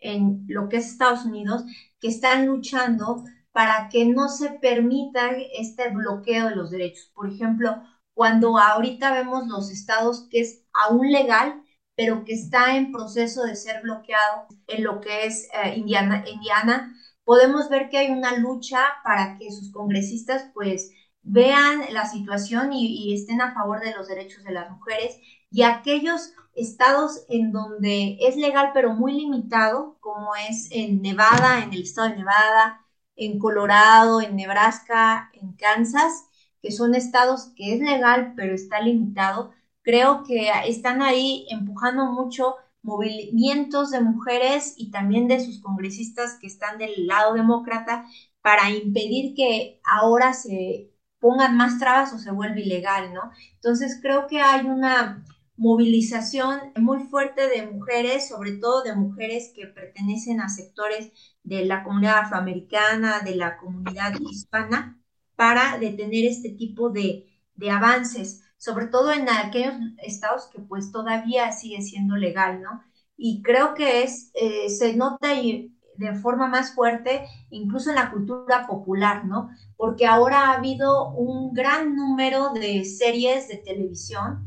en 0.00 0.46
lo 0.48 0.68
que 0.68 0.78
es 0.78 0.88
Estados 0.88 1.24
Unidos 1.24 1.62
que 2.00 2.08
están 2.08 2.46
luchando 2.46 3.22
para 3.52 3.88
que 3.88 4.04
no 4.04 4.28
se 4.28 4.50
permita 4.50 5.30
este 5.56 5.90
bloqueo 5.90 6.48
de 6.48 6.56
los 6.56 6.72
derechos. 6.72 7.12
Por 7.14 7.30
ejemplo, 7.30 7.76
cuando 8.18 8.58
ahorita 8.58 9.12
vemos 9.12 9.46
los 9.46 9.70
estados 9.70 10.26
que 10.28 10.40
es 10.40 10.64
aún 10.72 11.12
legal, 11.12 11.62
pero 11.94 12.24
que 12.24 12.32
está 12.32 12.74
en 12.76 12.90
proceso 12.90 13.44
de 13.44 13.54
ser 13.54 13.80
bloqueado 13.82 14.48
en 14.66 14.82
lo 14.82 15.00
que 15.00 15.26
es 15.26 15.48
eh, 15.54 15.76
Indiana, 15.76 16.24
Indiana, 16.26 16.96
podemos 17.22 17.68
ver 17.68 17.88
que 17.88 17.98
hay 17.98 18.10
una 18.10 18.36
lucha 18.36 18.80
para 19.04 19.38
que 19.38 19.52
sus 19.52 19.70
congresistas 19.70 20.50
pues 20.52 20.90
vean 21.22 21.82
la 21.92 22.08
situación 22.08 22.72
y, 22.72 22.86
y 23.08 23.14
estén 23.14 23.40
a 23.40 23.54
favor 23.54 23.78
de 23.82 23.94
los 23.94 24.08
derechos 24.08 24.42
de 24.42 24.50
las 24.52 24.68
mujeres 24.68 25.16
y 25.52 25.62
aquellos 25.62 26.32
estados 26.56 27.24
en 27.28 27.52
donde 27.52 28.18
es 28.20 28.34
legal 28.34 28.72
pero 28.74 28.94
muy 28.94 29.12
limitado, 29.12 29.96
como 30.00 30.34
es 30.34 30.66
en 30.72 31.02
Nevada, 31.02 31.62
en 31.62 31.72
el 31.72 31.82
estado 31.82 32.08
de 32.08 32.16
Nevada, 32.16 32.84
en 33.14 33.38
Colorado, 33.38 34.20
en 34.20 34.34
Nebraska, 34.34 35.30
en 35.34 35.52
Kansas, 35.52 36.27
que 36.62 36.72
son 36.72 36.94
estados 36.94 37.52
que 37.56 37.74
es 37.74 37.80
legal, 37.80 38.34
pero 38.36 38.54
está 38.54 38.80
limitado, 38.80 39.52
creo 39.82 40.22
que 40.24 40.50
están 40.66 41.02
ahí 41.02 41.46
empujando 41.50 42.06
mucho 42.12 42.56
movimientos 42.82 43.90
de 43.90 44.00
mujeres 44.00 44.74
y 44.76 44.90
también 44.90 45.28
de 45.28 45.40
sus 45.44 45.60
congresistas 45.60 46.38
que 46.40 46.46
están 46.46 46.78
del 46.78 47.06
lado 47.06 47.34
demócrata 47.34 48.06
para 48.42 48.70
impedir 48.70 49.34
que 49.34 49.80
ahora 49.84 50.32
se 50.32 50.90
pongan 51.18 51.56
más 51.56 51.78
trabas 51.78 52.12
o 52.12 52.18
se 52.18 52.30
vuelva 52.30 52.60
ilegal, 52.60 53.12
¿no? 53.12 53.30
Entonces 53.54 53.98
creo 54.00 54.26
que 54.26 54.40
hay 54.40 54.66
una 54.66 55.24
movilización 55.56 56.60
muy 56.76 57.00
fuerte 57.04 57.48
de 57.48 57.66
mujeres, 57.66 58.28
sobre 58.28 58.52
todo 58.52 58.82
de 58.84 58.94
mujeres 58.94 59.52
que 59.54 59.66
pertenecen 59.66 60.40
a 60.40 60.48
sectores 60.48 61.12
de 61.42 61.64
la 61.66 61.82
comunidad 61.82 62.18
afroamericana, 62.20 63.20
de 63.20 63.34
la 63.34 63.56
comunidad 63.58 64.14
hispana, 64.20 64.97
para 65.38 65.78
detener 65.78 66.24
este 66.24 66.50
tipo 66.50 66.90
de, 66.90 67.24
avances, 67.70 68.42
sobre 68.56 68.86
todo 68.86 69.12
en 69.12 69.28
aquellos 69.28 69.74
estados 69.98 70.48
que 70.52 70.60
pues 70.60 70.90
todavía 70.90 71.52
sigue 71.52 71.80
siendo 71.80 72.16
legal, 72.16 72.60
¿no? 72.60 72.82
Y 73.16 73.40
creo 73.42 73.74
que 73.74 74.02
es, 74.02 74.32
eh, 74.34 74.68
se 74.68 74.96
nota 74.96 75.28
de 75.28 76.14
forma 76.16 76.48
más 76.48 76.74
fuerte 76.74 77.24
incluso 77.50 77.90
en 77.90 77.96
la 77.96 78.10
cultura 78.10 78.66
popular, 78.66 79.26
¿no? 79.26 79.50
Porque 79.76 80.06
ahora 80.06 80.46
ha 80.46 80.54
habido 80.54 81.10
un 81.10 81.54
gran 81.54 81.94
número 81.94 82.52
de 82.52 82.84
series 82.84 83.46
de 83.46 83.58
televisión 83.58 84.44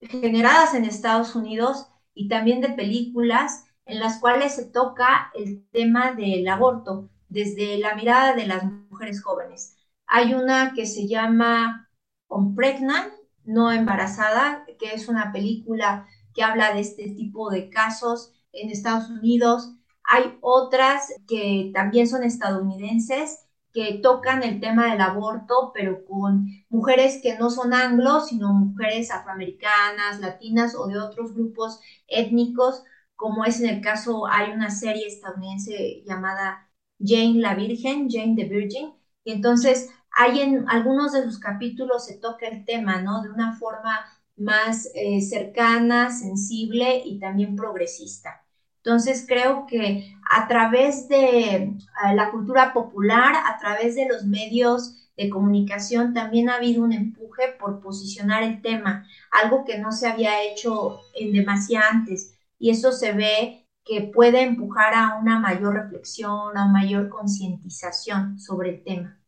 generadas 0.00 0.72
en 0.72 0.86
Estados 0.86 1.34
Unidos 1.34 1.86
y 2.14 2.28
también 2.28 2.62
de 2.62 2.70
películas 2.70 3.66
en 3.84 4.00
las 4.00 4.20
cuales 4.20 4.54
se 4.54 4.64
toca 4.64 5.30
el 5.34 5.68
tema 5.70 6.12
del 6.12 6.48
aborto 6.48 7.10
desde 7.28 7.76
la 7.76 7.94
mirada 7.94 8.34
de 8.34 8.46
las 8.46 8.64
mujeres 8.64 9.22
jóvenes. 9.22 9.77
Hay 10.08 10.34
una 10.34 10.72
que 10.74 10.86
se 10.86 11.06
llama 11.06 11.88
On 12.28 12.54
Pregnant, 12.54 13.12
no 13.44 13.72
embarazada, 13.72 14.64
que 14.78 14.92
es 14.94 15.08
una 15.08 15.32
película 15.32 16.06
que 16.34 16.42
habla 16.42 16.74
de 16.74 16.80
este 16.80 17.10
tipo 17.10 17.50
de 17.50 17.68
casos 17.70 18.32
en 18.52 18.70
Estados 18.70 19.10
Unidos. 19.10 19.74
Hay 20.04 20.38
otras 20.40 21.14
que 21.26 21.70
también 21.74 22.06
son 22.08 22.24
estadounidenses 22.24 23.44
que 23.72 24.00
tocan 24.02 24.42
el 24.42 24.60
tema 24.60 24.90
del 24.90 25.00
aborto, 25.00 25.72
pero 25.74 26.04
con 26.04 26.46
mujeres 26.70 27.20
que 27.22 27.38
no 27.38 27.50
son 27.50 27.74
anglos, 27.74 28.28
sino 28.28 28.52
mujeres 28.52 29.10
afroamericanas, 29.10 30.20
latinas 30.20 30.74
o 30.74 30.86
de 30.86 30.98
otros 30.98 31.34
grupos 31.34 31.80
étnicos, 32.06 32.82
como 33.14 33.44
es 33.44 33.60
en 33.60 33.68
el 33.68 33.80
caso, 33.80 34.26
hay 34.26 34.52
una 34.52 34.70
serie 34.70 35.06
estadounidense 35.06 36.02
llamada 36.06 36.70
Jane 36.98 37.40
la 37.40 37.54
Virgen, 37.54 38.08
Jane 38.10 38.34
the 38.36 38.44
Virgin, 38.44 38.94
y 39.24 39.32
entonces 39.32 39.90
hay 40.18 40.40
en 40.40 40.68
algunos 40.68 41.12
de 41.12 41.22
sus 41.22 41.38
capítulos 41.38 42.06
se 42.06 42.18
toca 42.18 42.48
el 42.48 42.64
tema, 42.64 43.00
¿no? 43.00 43.22
De 43.22 43.30
una 43.30 43.54
forma 43.56 44.04
más 44.36 44.90
eh, 44.94 45.20
cercana, 45.20 46.10
sensible 46.10 47.02
y 47.04 47.20
también 47.20 47.54
progresista. 47.54 48.44
Entonces 48.78 49.24
creo 49.28 49.66
que 49.66 50.12
a 50.28 50.48
través 50.48 51.08
de 51.08 51.52
eh, 51.54 51.78
la 52.14 52.32
cultura 52.32 52.72
popular, 52.72 53.32
a 53.46 53.58
través 53.58 53.94
de 53.94 54.08
los 54.08 54.24
medios 54.24 55.08
de 55.16 55.30
comunicación, 55.30 56.14
también 56.14 56.50
ha 56.50 56.56
habido 56.56 56.82
un 56.82 56.92
empuje 56.92 57.54
por 57.60 57.80
posicionar 57.80 58.42
el 58.42 58.60
tema, 58.60 59.06
algo 59.30 59.64
que 59.64 59.78
no 59.78 59.92
se 59.92 60.08
había 60.08 60.42
hecho 60.42 60.98
en 61.14 61.32
demasía 61.32 61.82
antes. 61.92 62.34
Y 62.58 62.70
eso 62.70 62.90
se 62.90 63.12
ve 63.12 63.68
que 63.84 64.10
puede 64.12 64.42
empujar 64.42 64.94
a 64.94 65.16
una 65.16 65.38
mayor 65.38 65.74
reflexión, 65.74 66.58
a 66.58 66.66
mayor 66.66 67.08
concientización 67.08 68.40
sobre 68.40 68.70
el 68.70 68.82
tema. 68.82 69.18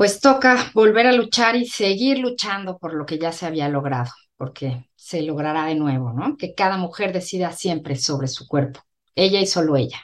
Pues 0.00 0.18
toca 0.18 0.70
volver 0.72 1.06
a 1.06 1.12
luchar 1.12 1.56
y 1.56 1.66
seguir 1.66 2.20
luchando 2.20 2.78
por 2.78 2.94
lo 2.94 3.04
que 3.04 3.18
ya 3.18 3.32
se 3.32 3.44
había 3.44 3.68
logrado, 3.68 4.10
porque 4.38 4.88
se 4.96 5.20
logrará 5.20 5.66
de 5.66 5.74
nuevo, 5.74 6.14
¿no? 6.14 6.38
Que 6.38 6.54
cada 6.54 6.78
mujer 6.78 7.12
decida 7.12 7.52
siempre 7.52 7.96
sobre 7.96 8.26
su 8.26 8.48
cuerpo 8.48 8.80
ella 9.14 9.42
y 9.42 9.46
solo 9.46 9.76
ella. 9.76 10.00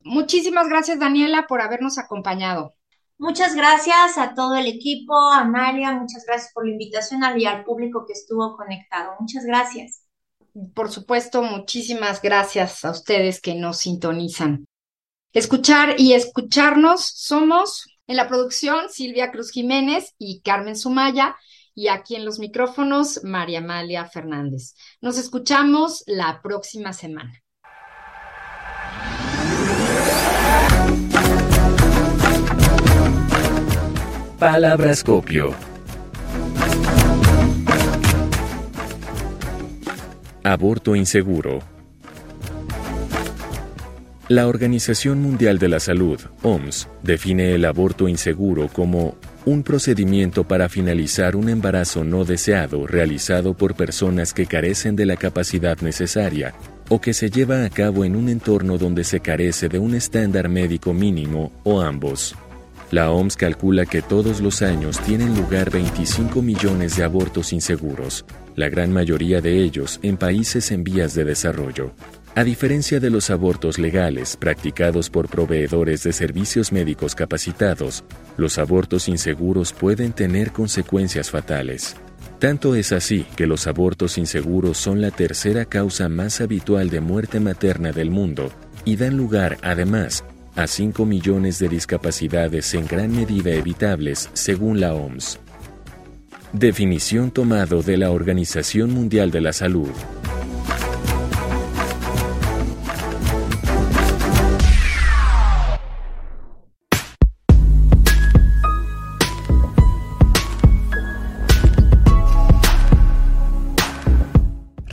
Muchísimas 0.00 0.68
gracias, 0.68 0.98
Daniela, 0.98 1.46
por 1.48 1.62
habernos 1.62 1.96
acompañado. 1.96 2.74
Muchas 3.16 3.54
gracias 3.54 4.18
a 4.18 4.34
todo 4.34 4.54
el 4.54 4.66
equipo, 4.66 5.18
a 5.18 5.44
María, 5.44 5.92
muchas 5.92 6.26
gracias 6.26 6.52
por 6.52 6.66
la 6.66 6.72
invitación 6.72 7.22
y 7.38 7.46
al 7.46 7.64
público 7.64 8.04
que 8.06 8.12
estuvo 8.12 8.54
conectado. 8.54 9.12
Muchas 9.18 9.46
gracias. 9.46 10.02
Por 10.74 10.90
supuesto, 10.90 11.42
muchísimas 11.42 12.20
gracias 12.20 12.84
a 12.84 12.90
ustedes 12.90 13.40
que 13.40 13.54
nos 13.54 13.78
sintonizan. 13.78 14.66
Escuchar 15.32 15.98
y 15.98 16.12
escucharnos 16.12 17.02
somos 17.06 17.86
en 18.08 18.16
la 18.16 18.26
producción 18.26 18.88
Silvia 18.90 19.30
Cruz 19.30 19.52
Jiménez 19.52 20.14
y 20.18 20.40
Carmen 20.40 20.76
Sumaya 20.76 21.36
y 21.74 21.88
aquí 21.88 22.16
en 22.16 22.24
los 22.24 22.40
micrófonos 22.40 23.20
María 23.22 23.58
Amalia 23.58 24.04
Fernández. 24.06 24.74
Nos 25.00 25.16
escuchamos 25.16 26.02
la 26.06 26.40
próxima 26.42 26.92
semana. 26.92 27.40
Palabrascopio. 34.38 35.54
Aborto 40.44 40.96
inseguro. 40.96 41.77
La 44.28 44.46
Organización 44.46 45.22
Mundial 45.22 45.58
de 45.58 45.70
la 45.70 45.80
Salud, 45.80 46.20
OMS, 46.42 46.86
define 47.02 47.54
el 47.54 47.64
aborto 47.64 48.08
inseguro 48.08 48.68
como 48.68 49.16
un 49.46 49.62
procedimiento 49.62 50.44
para 50.44 50.68
finalizar 50.68 51.34
un 51.34 51.48
embarazo 51.48 52.04
no 52.04 52.26
deseado 52.26 52.86
realizado 52.86 53.54
por 53.54 53.74
personas 53.74 54.34
que 54.34 54.44
carecen 54.44 54.96
de 54.96 55.06
la 55.06 55.16
capacidad 55.16 55.78
necesaria 55.80 56.52
o 56.90 57.00
que 57.00 57.14
se 57.14 57.30
lleva 57.30 57.64
a 57.64 57.70
cabo 57.70 58.04
en 58.04 58.16
un 58.16 58.28
entorno 58.28 58.76
donde 58.76 59.02
se 59.04 59.20
carece 59.20 59.70
de 59.70 59.78
un 59.78 59.94
estándar 59.94 60.50
médico 60.50 60.92
mínimo 60.92 61.50
o 61.64 61.80
ambos. 61.80 62.34
La 62.90 63.10
OMS 63.10 63.34
calcula 63.34 63.86
que 63.86 64.02
todos 64.02 64.42
los 64.42 64.60
años 64.60 65.00
tienen 65.00 65.36
lugar 65.36 65.70
25 65.70 66.42
millones 66.42 66.98
de 66.98 67.04
abortos 67.04 67.54
inseguros, 67.54 68.26
la 68.56 68.68
gran 68.68 68.92
mayoría 68.92 69.40
de 69.40 69.62
ellos 69.62 70.00
en 70.02 70.18
países 70.18 70.70
en 70.70 70.84
vías 70.84 71.14
de 71.14 71.24
desarrollo. 71.24 71.92
A 72.34 72.44
diferencia 72.44 73.00
de 73.00 73.10
los 73.10 73.30
abortos 73.30 73.78
legales 73.78 74.36
practicados 74.36 75.10
por 75.10 75.28
proveedores 75.28 76.04
de 76.04 76.12
servicios 76.12 76.70
médicos 76.72 77.14
capacitados, 77.14 78.04
los 78.36 78.58
abortos 78.58 79.08
inseguros 79.08 79.72
pueden 79.72 80.12
tener 80.12 80.52
consecuencias 80.52 81.30
fatales. 81.30 81.96
Tanto 82.38 82.76
es 82.76 82.92
así 82.92 83.26
que 83.36 83.48
los 83.48 83.66
abortos 83.66 84.18
inseguros 84.18 84.78
son 84.78 85.00
la 85.00 85.10
tercera 85.10 85.64
causa 85.64 86.08
más 86.08 86.40
habitual 86.40 86.90
de 86.90 87.00
muerte 87.00 87.40
materna 87.40 87.90
del 87.90 88.10
mundo 88.10 88.52
y 88.84 88.94
dan 88.94 89.16
lugar, 89.16 89.58
además, 89.62 90.24
a 90.54 90.68
5 90.68 91.04
millones 91.04 91.58
de 91.58 91.68
discapacidades 91.68 92.74
en 92.74 92.86
gran 92.86 93.10
medida 93.10 93.50
evitables, 93.50 94.30
según 94.34 94.80
la 94.80 94.94
OMS. 94.94 95.40
Definición 96.52 97.30
tomado 97.30 97.82
de 97.82 97.96
la 97.96 98.10
Organización 98.10 98.90
Mundial 98.90 99.30
de 99.30 99.40
la 99.40 99.52
Salud. 99.52 99.90